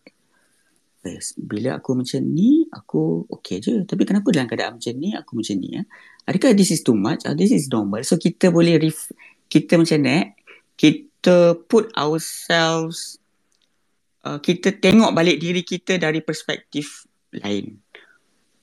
[1.00, 3.88] Yes, bila aku macam ni aku okay je.
[3.88, 5.84] Tapi kenapa dalam keadaan macam ni aku macam ni ya?
[6.28, 7.24] Adakah this is too much?
[7.24, 8.04] Or this is normal.
[8.04, 9.08] So kita boleh ref,
[9.48, 10.36] kita macam ni
[10.76, 13.16] kita put ourselves
[14.28, 17.80] uh, kita tengok balik diri kita dari perspektif lain.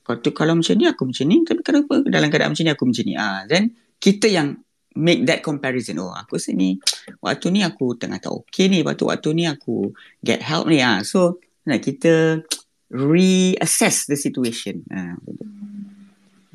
[0.05, 1.37] Lepas tu kalau macam ni aku macam ni.
[1.41, 3.13] Tapi kenapa dalam keadaan macam ni aku macam ni?
[3.17, 4.61] Ah then kita yang
[4.97, 6.81] make that comparison oh aku rasa ni
[7.21, 9.93] waktu ni aku tengah tak okay ni waktu waktu ni aku
[10.25, 11.37] get help ni ah so
[11.69, 12.41] nak kita
[12.89, 15.13] reassess the situation ah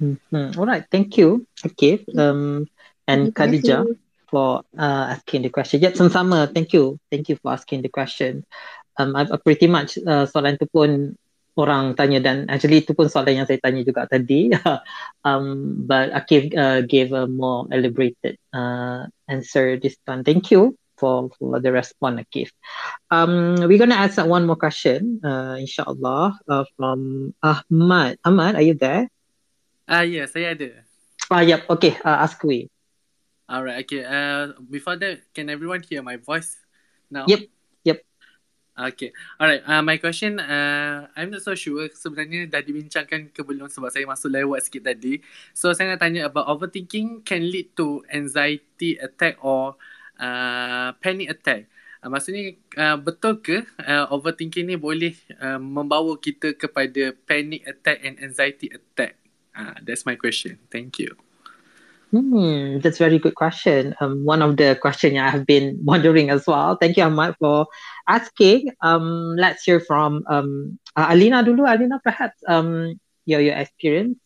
[0.02, 0.58] Mm-hmm.
[0.58, 2.66] All right, thank you, Akif um,
[3.06, 3.30] and.
[3.30, 3.86] Khadijah
[4.26, 5.78] for uh, asking the question.
[5.78, 6.50] Yep, sama-sama.
[6.50, 8.42] Thank you, thank you for asking the question.
[8.98, 11.14] Um, I, I pretty much uh, soalan tu pun
[11.56, 14.48] orang tanya dan actually itu pun soalan yang saya tanya juga tadi.
[15.28, 20.24] um, but Akif uh, gave a more elaborated uh, answer this time.
[20.24, 22.48] Thank you for, for the response, Akif.
[23.12, 28.16] Um, we're gonna ask one more question, uh, inshallah, uh, from Ahmad.
[28.24, 29.10] Ahmad, are you there?
[29.84, 30.88] Ah, ya, saya ada.
[31.28, 31.68] Ah, yep.
[31.68, 32.72] Okay, uh, ask away.
[33.50, 34.00] Alright, okay.
[34.06, 36.56] Uh, before that, can everyone hear my voice
[37.12, 37.28] now?
[37.28, 37.51] Yep.
[38.72, 39.12] Okay.
[39.36, 43.92] Alright, uh, my question, uh, I'm not so sure sebenarnya dah dibincangkan ke belum sebab
[43.92, 45.20] saya masuk lewat sikit tadi.
[45.52, 49.76] So, saya nak tanya about overthinking can lead to anxiety attack or
[50.16, 51.68] uh, panic attack.
[52.00, 58.00] Uh, maksudnya, uh, betul ke uh, overthinking ni boleh uh, membawa kita kepada panic attack
[58.00, 59.20] and anxiety attack?
[59.52, 60.56] Uh, that's my question.
[60.72, 61.12] Thank you.
[62.12, 63.96] Hmm, that's very good question.
[63.96, 66.76] Um, one of the question I have been wondering as well.
[66.76, 67.64] Thank you, Ahmad, for
[68.08, 68.72] asking.
[68.82, 71.66] Um, let's hear from um, uh, Alina dulu.
[71.66, 74.18] Alina, perhaps um, your your experience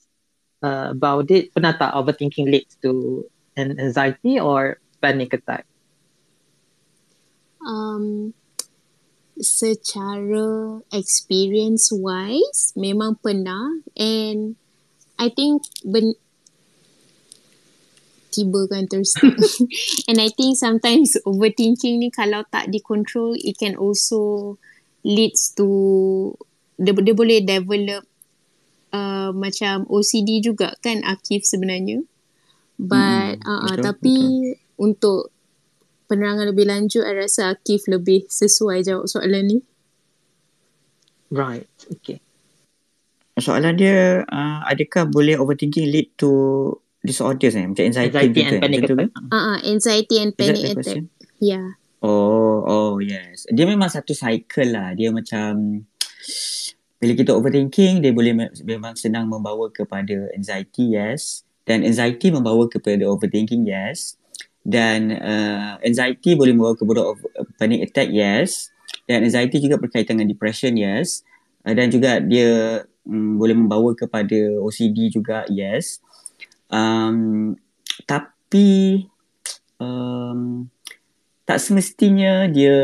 [0.62, 1.53] uh, about it.
[1.55, 3.24] Pernah tak overthinking leads to
[3.57, 5.66] an anxiety or panic attack?
[7.66, 8.33] um,
[9.37, 14.57] secara experience wise memang pernah and
[15.20, 16.16] I think ben
[18.37, 19.16] tiba kan terus
[20.12, 24.55] and I think sometimes overthinking ni kalau tak dikontrol it can also
[25.01, 25.66] leads to
[26.76, 28.05] dia, dia boleh develop
[28.93, 32.05] uh, macam OCD juga kan Akif sebenarnya
[32.76, 34.16] but Hmm, uh, betul, tapi
[34.76, 35.32] untuk
[36.12, 39.59] penerangan lebih lanjut I rasa Akif lebih sesuai jawab soalan ni
[41.26, 41.66] Right.
[41.91, 42.22] Okay.
[43.37, 46.30] soalan dia uh, adakah boleh overthinking lead to
[47.07, 48.62] disorders eh macam anxiety, Anxiety and tu, eh?
[48.62, 48.98] panic attack.
[48.98, 49.07] ke?
[49.30, 51.07] uh, uh, anxiety and panic attack
[51.38, 53.48] yeah Oh, oh yes.
[53.50, 54.92] Dia memang satu cycle lah.
[54.92, 55.82] Dia macam
[57.00, 61.42] bila kita overthinking, dia boleh me- memang senang membawa kepada anxiety, yes.
[61.66, 64.14] Dan anxiety membawa kepada overthinking, yes.
[64.62, 68.70] Dan uh, anxiety boleh membawa kepada over- panic attack, yes.
[69.11, 71.26] Dan anxiety juga berkaitan dengan depression, yes.
[71.66, 75.99] Uh, dan juga dia um, boleh membawa kepada OCD juga, yes.
[76.71, 77.55] Um,
[78.05, 79.07] tapi
[79.79, 80.67] um,
[81.47, 82.76] tak semestinya dia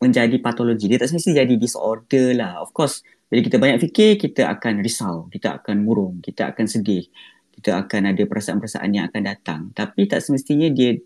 [0.00, 0.88] menjadi patologi.
[0.90, 2.64] Dia tak semestinya jadi disorder lah.
[2.64, 5.30] Of course, bila kita banyak fikir, kita akan risau.
[5.30, 6.18] Kita akan murung.
[6.18, 7.06] Kita akan sedih.
[7.54, 9.60] Kita akan ada perasaan-perasaan yang akan datang.
[9.76, 10.96] Tapi tak semestinya dia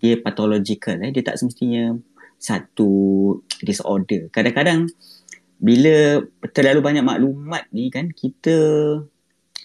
[0.00, 0.98] dia pathological.
[1.04, 1.12] Eh.
[1.12, 1.94] Dia tak semestinya
[2.40, 2.90] satu
[3.62, 4.32] disorder.
[4.32, 4.88] Kadang-kadang
[5.58, 6.22] bila
[6.54, 8.56] terlalu banyak maklumat ni kan, kita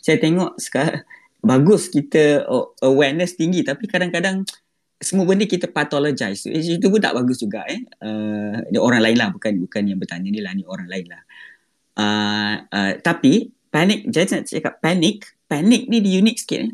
[0.03, 1.05] saya tengok sekarang
[1.43, 2.47] bagus kita
[2.79, 4.47] awareness tinggi tapi kadang-kadang
[5.03, 6.47] semua benda kita pathologize.
[6.47, 7.83] Itu, itu pun tak bagus juga eh.
[7.99, 11.21] Uh, orang lain lah bukan bukan yang bertanya ni lah ni orang lain lah.
[11.93, 16.71] Uh, uh, tapi panic jadi nak cakap panic, panic ni dia unik sikit eh.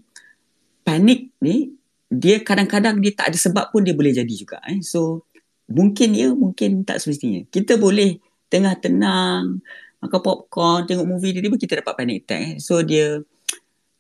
[0.86, 1.74] Panic ni
[2.10, 4.80] dia kadang-kadang dia tak ada sebab pun dia boleh jadi juga eh.
[4.86, 5.26] So
[5.66, 7.42] mungkin ya mungkin tak semestinya.
[7.50, 9.62] Kita boleh tengah tenang
[10.00, 12.54] makan popcorn, tengok movie tiba-tiba kita dapat panic attack eh.
[12.62, 13.20] So dia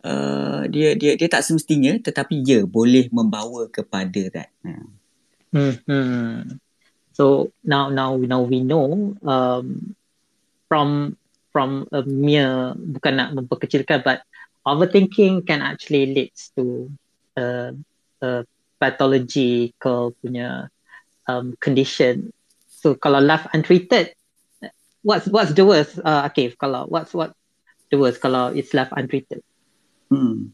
[0.04, 4.50] uh, dia dia dia tak semestinya tetapi ya boleh membawa kepada that.
[5.52, 5.76] Hmm.
[5.84, 6.60] hmm.
[7.16, 9.96] So now now now we know um,
[10.72, 11.20] from
[11.52, 14.24] from a mere bukan nak memperkecilkan but
[14.64, 16.88] overthinking can actually leads to
[17.36, 17.76] a,
[18.24, 18.46] a
[18.80, 20.72] pathological punya
[21.28, 22.32] um, condition.
[22.70, 24.16] So kalau left untreated,
[25.04, 26.00] what's what's the worst?
[26.00, 27.36] Uh, okay, kalau what's what
[27.92, 29.44] the worst kalau it's left untreated?
[30.10, 30.52] Hmm.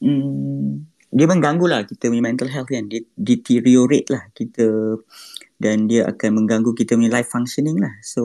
[0.00, 0.86] Hmm.
[1.08, 2.84] Dia mengganggu lah kita punya mental health kan.
[2.86, 5.00] Dia deteriorate lah kita
[5.56, 7.96] dan dia akan mengganggu kita punya life functioning lah.
[8.04, 8.22] So,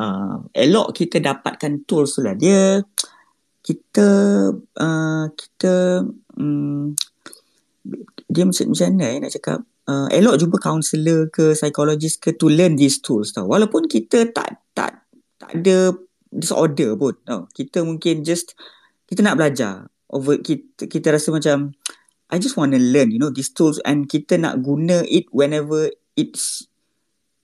[0.00, 2.32] uh, elok kita dapatkan tools lah.
[2.32, 2.80] Dia,
[3.60, 4.08] kita,
[4.56, 6.00] uh, kita,
[6.40, 6.96] um,
[8.24, 12.48] dia macam, macam mana eh nak cakap, uh, elok jumpa counselor ke psychologist ke to
[12.48, 13.44] learn these tools tau.
[13.44, 15.04] Walaupun kita tak, tak,
[15.36, 15.92] tak ada
[16.32, 17.44] disorder pun tau.
[17.52, 18.56] Kita mungkin just,
[19.08, 19.88] kita nak belajar.
[20.08, 21.72] Over, kita, kita rasa macam,
[22.28, 25.88] I just want to learn, you know, these tools and kita nak guna it whenever
[26.12, 26.68] it's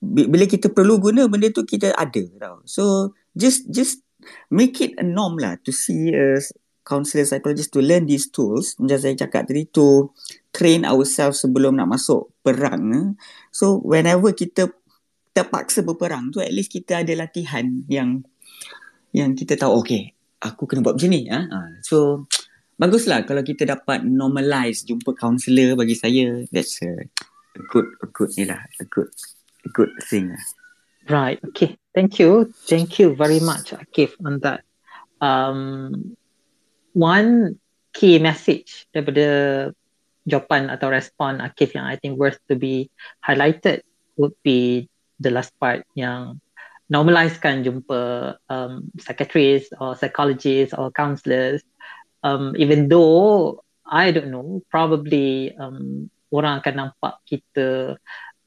[0.05, 2.61] bila kita perlu guna benda tu kita ada tau.
[2.69, 4.05] So just just
[4.53, 6.37] make it a norm lah to see a
[6.85, 8.77] counselor psychologist to learn these tools.
[8.77, 10.13] Macam saya cakap tadi to
[10.53, 12.83] train ourselves sebelum nak masuk perang.
[12.93, 13.07] Eh.
[13.49, 14.69] So whenever kita
[15.33, 18.23] terpaksa berperang tu at least kita ada latihan yang
[19.11, 20.14] yang kita tahu okay
[20.45, 21.25] aku kena buat macam ni.
[21.27, 21.41] Ha?
[21.81, 22.29] So
[22.81, 27.07] baguslah kalau kita dapat normalize jumpa counselor bagi saya that's a
[27.71, 29.09] good a good ni lah a good
[29.65, 30.43] a good thing lah.
[31.05, 31.37] Right.
[31.53, 31.77] Okay.
[31.93, 32.51] Thank you.
[32.65, 34.65] Thank you very much, Akif, on that.
[35.21, 36.17] Um,
[36.97, 37.61] one
[37.93, 39.69] key message daripada
[40.25, 42.89] jawapan atau respon Akif yang I think worth to be
[43.21, 43.85] highlighted
[44.17, 44.89] would be
[45.21, 46.41] the last part yang
[46.91, 51.65] normalizekan jumpa um, psychiatrists or psychologists or counselors
[52.25, 57.95] um, even though I don't know, probably um, orang akan nampak kita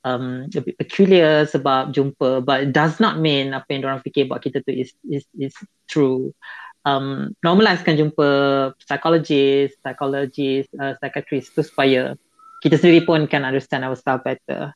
[0.02, 4.26] um, a bit peculiar sebab jumpa, but it does not mean apa yang orang fikir
[4.26, 5.54] buat kita tu is is is
[5.86, 6.34] true.
[6.82, 8.28] Um, normalizekan jumpa
[8.82, 12.18] psychologist, psychologist, uh, psychiatrist tu supaya
[12.58, 14.74] kita sendiri pun can understand ourselves better.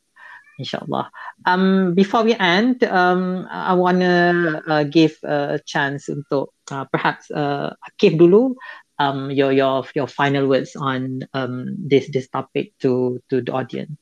[0.61, 1.09] Inshallah.
[1.49, 7.33] Um, before we end, um, I want to uh, give a chance untuk uh, perhaps
[7.33, 8.53] uh, Akif dulu
[9.01, 13.97] um, your your your final words on um, this this topic to to the audience.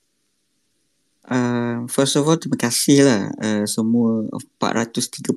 [1.30, 4.26] Uh, first of all, terima kasih lah uh, semua
[4.58, 5.30] 430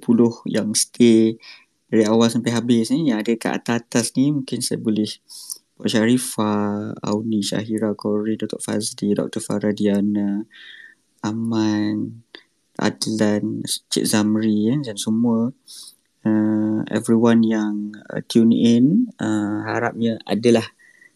[0.50, 1.38] yang stay
[1.92, 3.14] dari awal sampai habis ni.
[3.14, 5.06] Yang ada kat atas-atas ni mungkin saya boleh
[5.78, 8.62] Pak Sharifah, Auni, Syahira, Kori, Dr.
[8.62, 9.42] Fazli, Dr.
[9.44, 10.48] Faradiana,
[11.24, 12.24] Aman,
[12.76, 15.56] Adlan, Cik Zamri eh, dan semua
[16.28, 20.66] uh, everyone yang uh, tune in uh, harapnya adalah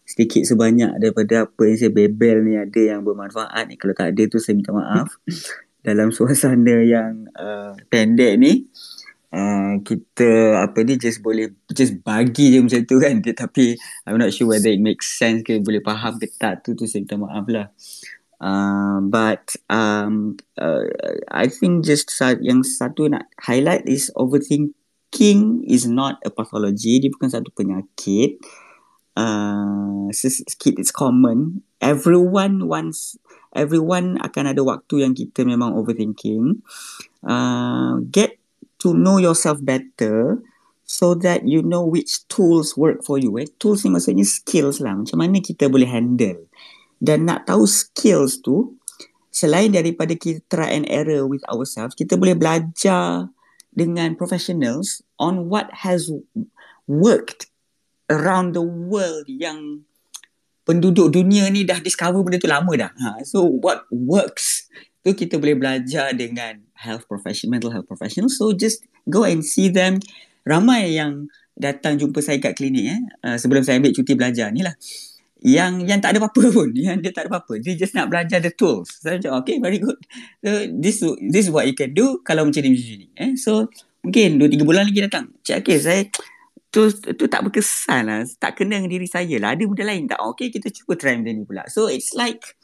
[0.08, 3.76] sedikit sebanyak daripada apa yang saya bebel ni ada yang bermanfaat ni.
[3.76, 5.12] Kalau tak ada tu saya minta maaf.
[5.86, 8.66] Dalam suasana yang uh, pendek ni
[9.32, 13.14] uh, kita apa ni just boleh just bagi je macam tu kan.
[13.28, 13.64] Tetapi
[14.08, 17.04] I'm not sure whether it makes sense ke boleh faham ke tak tu tu saya
[17.04, 17.68] minta maaf lah
[18.38, 20.86] Uh, but um, uh,
[21.30, 24.78] I think just yang satu nak highlight is overthink
[25.10, 27.02] king is not a pathology.
[27.02, 28.38] Dia bukan satu penyakit.
[29.18, 31.66] Uh, it's common.
[31.82, 33.18] Everyone wants
[33.50, 36.62] everyone akan ada waktu yang kita memang overthinking.
[37.26, 38.38] Uh, get
[38.78, 40.38] to know yourself better
[40.86, 43.50] so that you know which tools work for you eh?
[43.58, 44.94] Tools ni maksudnya skills lah.
[44.94, 46.46] Macam mana kita boleh handle
[46.98, 48.78] dan nak tahu skills tu
[49.30, 53.30] selain daripada kita try and error with ourselves kita boleh belajar
[53.70, 56.10] dengan professionals on what has
[56.90, 57.46] worked
[58.08, 59.86] around the world yang
[60.68, 62.92] penduduk dunia ni dah discover benda tu lama dah.
[62.92, 64.68] Ha, so what works
[65.00, 68.28] tu kita boleh belajar dengan health professional, mental health professional.
[68.28, 70.02] So just go and see them.
[70.44, 73.00] Ramai yang datang jumpa saya kat klinik eh.
[73.24, 74.76] Uh, sebelum saya ambil cuti belajar ni lah.
[75.38, 76.68] Yang yang tak ada apa-apa pun.
[76.74, 77.62] Yang dia tak ada apa-apa.
[77.62, 78.90] Dia just nak belajar the tools.
[78.98, 79.98] Saya macam okay very good.
[80.42, 80.98] So this
[81.30, 83.08] this is what you can do kalau macam ni macam ni.
[83.14, 83.32] Eh?
[83.38, 83.70] So
[84.02, 85.30] mungkin 2-3 bulan lagi datang.
[85.46, 86.02] Cik Akil saya
[86.74, 88.20] tu, tu tak berkesan lah.
[88.38, 89.54] Tak kena dengan diri saya lah.
[89.54, 90.20] Ada benda lain tak?
[90.34, 91.62] Okay kita cuba try benda ni pula.
[91.70, 92.58] So it's like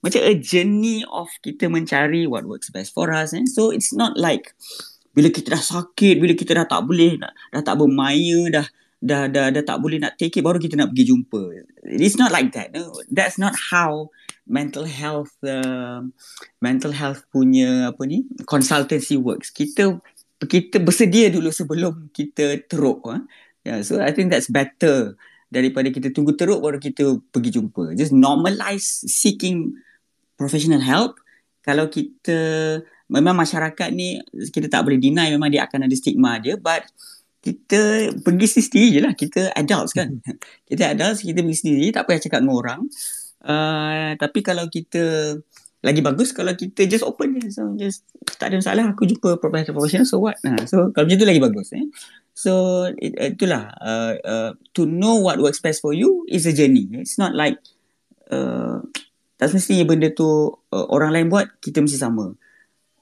[0.00, 3.32] macam a journey of kita mencari what works best for us.
[3.32, 3.44] Eh?
[3.48, 4.52] So it's not like
[5.10, 8.66] bila kita dah sakit, bila kita dah tak boleh, dah, dah tak bermaya, dah
[9.00, 11.40] dah, dah dah tak boleh nak take it baru kita nak pergi jumpa.
[11.88, 12.76] It's not like that.
[12.76, 12.92] No?
[13.08, 14.12] That's not how
[14.44, 16.04] mental health uh,
[16.60, 19.48] mental health punya apa ni consultancy works.
[19.48, 19.98] Kita
[20.44, 23.04] kita bersedia dulu sebelum kita teruk.
[23.08, 23.18] Ha?
[23.64, 25.16] Yeah, so I think that's better
[25.50, 27.96] daripada kita tunggu teruk baru kita pergi jumpa.
[27.96, 29.76] Just normalize seeking
[30.36, 31.20] professional help.
[31.60, 32.38] Kalau kita
[33.10, 34.22] memang masyarakat ni
[34.54, 36.86] kita tak boleh deny memang dia akan ada stigma dia but
[37.40, 39.12] kita pergi sendiri je lah.
[39.16, 40.20] Kita adults kan.
[40.70, 41.86] kita adults, kita pergi sendiri.
[41.92, 42.80] Tak payah cakap dengan orang.
[43.40, 45.36] Uh, tapi kalau kita
[45.80, 47.48] lagi bagus kalau kita just open je.
[47.56, 48.04] So just
[48.36, 48.92] tak ada masalah.
[48.92, 50.04] Aku jumpa professional professional.
[50.04, 50.36] So what?
[50.44, 51.68] Nah, so kalau macam tu lagi bagus.
[51.72, 51.88] Eh?
[52.36, 53.72] So it, itulah.
[53.80, 56.84] Uh, uh, to know what works best for you is a journey.
[57.00, 57.56] It's not like
[58.28, 58.84] uh,
[59.40, 62.36] tak semestinya benda tu uh, orang lain buat, kita mesti sama.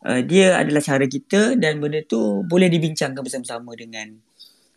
[0.07, 4.28] Uh, dia adalah cara kita dan benda tu boleh dibincangkan bersama-sama dengan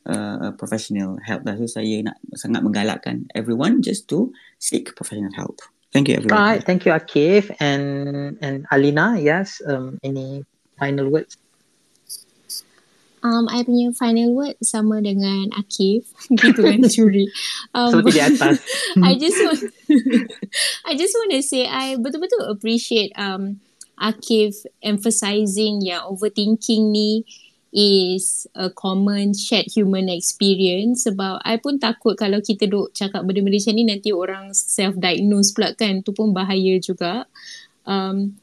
[0.06, 1.46] uh, professional help.
[1.46, 5.62] So saya nak sangat menggalakkan everyone just to seek professional help.
[5.92, 6.40] Thank you everyone.
[6.40, 9.20] Right, thank you Akif and and Alina.
[9.20, 10.48] Yes, um, any
[10.80, 11.36] final words?
[13.22, 16.10] Um, I punya final word sama dengan Akif
[16.42, 17.30] gitu kan curi.
[17.76, 18.58] Um, Seperti di atas.
[19.08, 19.62] I just want
[20.90, 23.62] I just want to say I betul-betul appreciate um
[24.02, 27.22] Akif emphasizing yang overthinking ni
[27.72, 33.58] is a common shared human experience sebab I pun takut kalau kita duk cakap benda-benda
[33.58, 36.04] macam ni nanti orang self-diagnose pula kan.
[36.04, 37.26] Tu pun bahaya juga.
[37.88, 38.42] Um,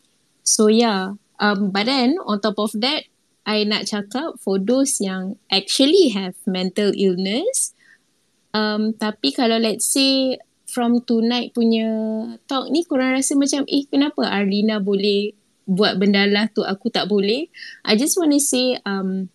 [0.48, 3.04] so yeah um, but then on top of that
[3.44, 7.76] I nak cakap for those yang actually have mental illness
[8.56, 11.88] um, tapi kalau let's say from tonight punya
[12.48, 15.36] talk ni korang rasa macam eh kenapa Arlina boleh
[15.68, 17.52] buat benda lah tu aku tak boleh
[17.84, 19.28] I just want to say um,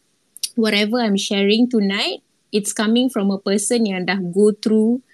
[0.57, 5.05] whatever I'm sharing tonight it's coming from a person yang dah go through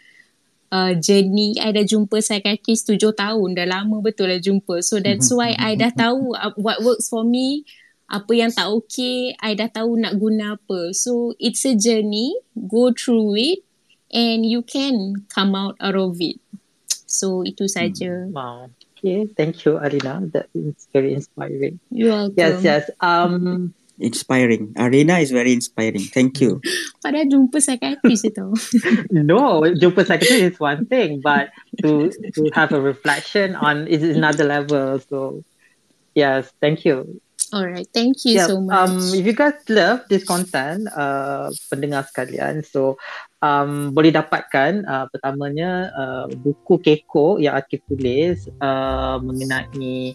[0.72, 5.28] uh, journey I dah jumpa psychiatrist tujuh tahun dah lama betul lah jumpa so that's
[5.28, 7.68] why I dah tahu uh, what works for me
[8.10, 10.91] apa yang tak okay, I dah tahu nak guna apa.
[10.98, 13.62] So, it's a journey, go through it
[14.10, 16.41] and you can come out out of it.
[17.06, 18.26] So, itu saja.
[18.34, 18.74] Wow.
[19.00, 20.20] Okay, thank you Arina.
[20.36, 21.80] That is very inspiring.
[21.90, 22.36] You're welcome.
[22.36, 22.84] Yes, yes.
[23.00, 24.74] Um, Inspiring.
[24.78, 26.00] Arena is very inspiring.
[26.00, 26.64] Thank you.
[27.04, 28.48] Padahal jumpa psychiatrist itu.
[29.12, 31.52] no, jumpa psychiatrist is one thing, but
[31.84, 35.04] to to have a reflection on is another level.
[35.04, 35.44] So,
[36.16, 37.20] yes, thank you.
[37.50, 38.78] Alright, thank you Yeah, so much.
[38.78, 43.02] Um, if you guys love this content, uh, pendengar sekalian, so
[43.42, 50.14] um, boleh dapatkan uh, pertamanya uh, buku Keko yang Akif tulis uh, mengenai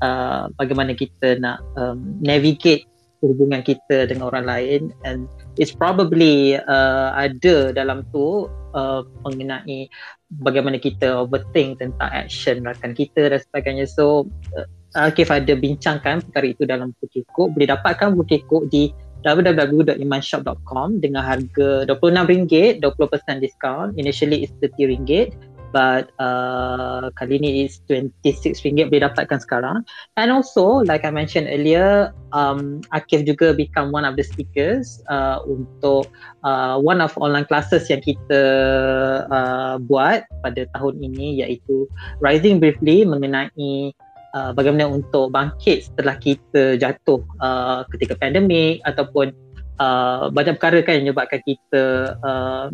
[0.00, 2.88] uh, bagaimana kita nak um, navigate
[3.20, 4.82] hubungan kita dengan orang lain.
[5.04, 5.28] And
[5.60, 9.92] it's probably uh, ada dalam tu uh, mengenai
[10.40, 13.84] bagaimana kita overthink tentang action rakan kita dan sebagainya.
[13.84, 14.24] So
[14.56, 14.64] uh,
[14.98, 17.54] Akif ada bincangkan perkara itu dalam buku Kekok.
[17.54, 18.90] Boleh dapatkan buku Kekok di
[19.22, 23.94] www.imanshop.com dengan harga RM26, 20% discount.
[24.00, 25.30] Initially it's RM30
[25.70, 29.86] but uh, kali ni is RM26 boleh dapatkan sekarang.
[30.18, 35.38] And also like I mentioned earlier, um, Akif juga become one of the speakers uh,
[35.46, 36.10] untuk
[36.42, 38.42] uh, one of online classes yang kita
[39.30, 41.86] uh, buat pada tahun ini iaitu
[42.18, 43.94] Rising Briefly mengenai
[44.34, 49.32] uh, bagaimana untuk bangkit setelah kita jatuh uh, ketika pandemik ataupun
[49.80, 52.68] uh, banyak perkara kan yang menyebabkan kita uh,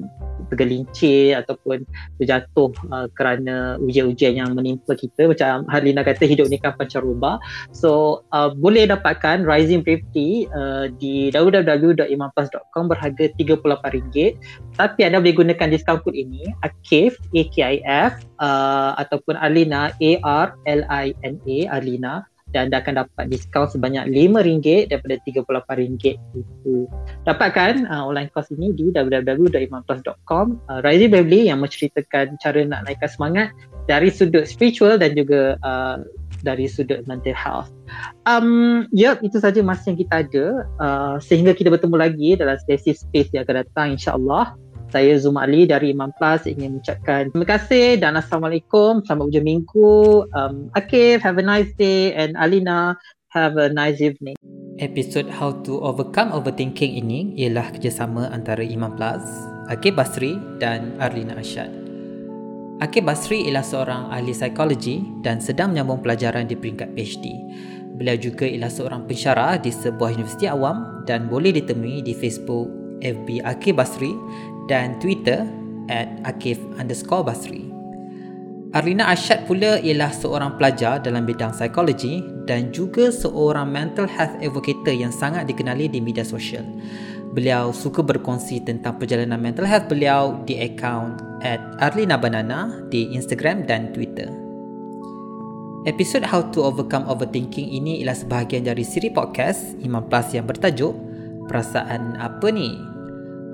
[0.51, 1.87] tergelincir ataupun
[2.19, 5.31] terjatuh uh, kerana ujian-ujian yang menimpa kita.
[5.31, 7.39] Macam Harlina kata hidup ni kan pancaroba
[7.71, 14.17] so uh, boleh dapatkan Rising Briefly uh, di www.imanplus.com berharga RM38
[14.75, 18.13] tapi anda boleh gunakan diskaun kod ini AKIF A-K-I-F
[18.43, 22.27] uh, ataupun Arlina A-R-L-I-N-A Arlina
[22.57, 26.89] dan anda akan dapat diskaun sebanyak RM5 daripada RM38 itu.
[27.29, 33.13] Dapatkan uh, online course ini di www.imanplus.com uh, Rising Beverly yang menceritakan cara nak naikkan
[33.13, 33.53] semangat
[33.85, 36.01] dari sudut spiritual dan juga uh,
[36.41, 37.69] dari sudut mental health.
[38.25, 40.47] Um, ya, yep, itu saja masa yang kita ada
[40.81, 44.57] uh, sehingga kita bertemu lagi dalam sesi space yang akan datang insyaAllah.
[44.97, 49.05] Saya Zuma Ali dari Imam Plus ingin mengucapkan terima kasih dan Assalamualaikum.
[49.05, 50.25] Selamat hujung minggu.
[50.33, 52.97] Um, Akif, have a nice day and Alina,
[53.29, 54.41] have a nice evening.
[54.81, 59.21] Episod How to Overcome Overthinking ini ialah kerjasama antara Imam Plus,
[59.69, 61.69] Akib Basri dan Arlina Ashad.
[62.81, 67.37] Akib Basri ialah seorang ahli psikologi dan sedang menyambung pelajaran di peringkat PhD.
[68.01, 73.45] Beliau juga ialah seorang pensyarah di sebuah universiti awam dan boleh ditemui di Facebook FB
[73.45, 74.17] Akib Basri
[74.67, 75.47] dan Twitter
[75.91, 77.67] at Akif underscore Basri.
[78.75, 84.85] Arlina Ashad pula ialah seorang pelajar dalam bidang psikologi dan juga seorang mental health advocate
[84.93, 86.67] yang sangat dikenali di media sosial.
[87.33, 93.65] Beliau suka berkongsi tentang perjalanan mental health beliau di akaun at Arlina Banana di Instagram
[93.65, 94.29] dan Twitter.
[95.87, 100.93] Episod How to Overcome Overthinking ini ialah sebahagian dari siri podcast Iman Plus yang bertajuk
[101.47, 102.96] Perasaan Apa Ni?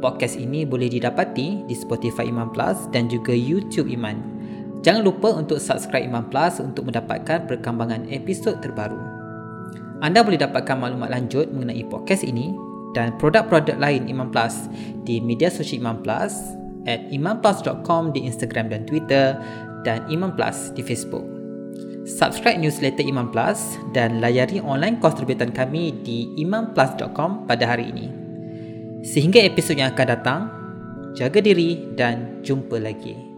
[0.02, 4.18] Podcast ini boleh didapati di Spotify Iman Plus dan juga YouTube Iman.
[4.82, 8.98] Jangan lupa untuk subscribe Iman Plus untuk mendapatkan perkembangan episod terbaru.
[10.02, 12.50] Anda boleh dapatkan maklumat lanjut mengenai podcast ini
[12.98, 14.66] dan produk-produk lain Imam Plus
[15.06, 16.34] di media sosial Imam Plus
[16.90, 19.38] at imamplus.com di Instagram dan Twitter
[19.86, 21.22] dan Imam Plus di Facebook.
[22.02, 28.21] Subscribe newsletter Imam Plus dan layari online kos terbitan kami di imamplus.com pada hari ini.
[29.02, 30.40] Sehingga episod yang akan datang,
[31.18, 33.31] jaga diri dan jumpa lagi.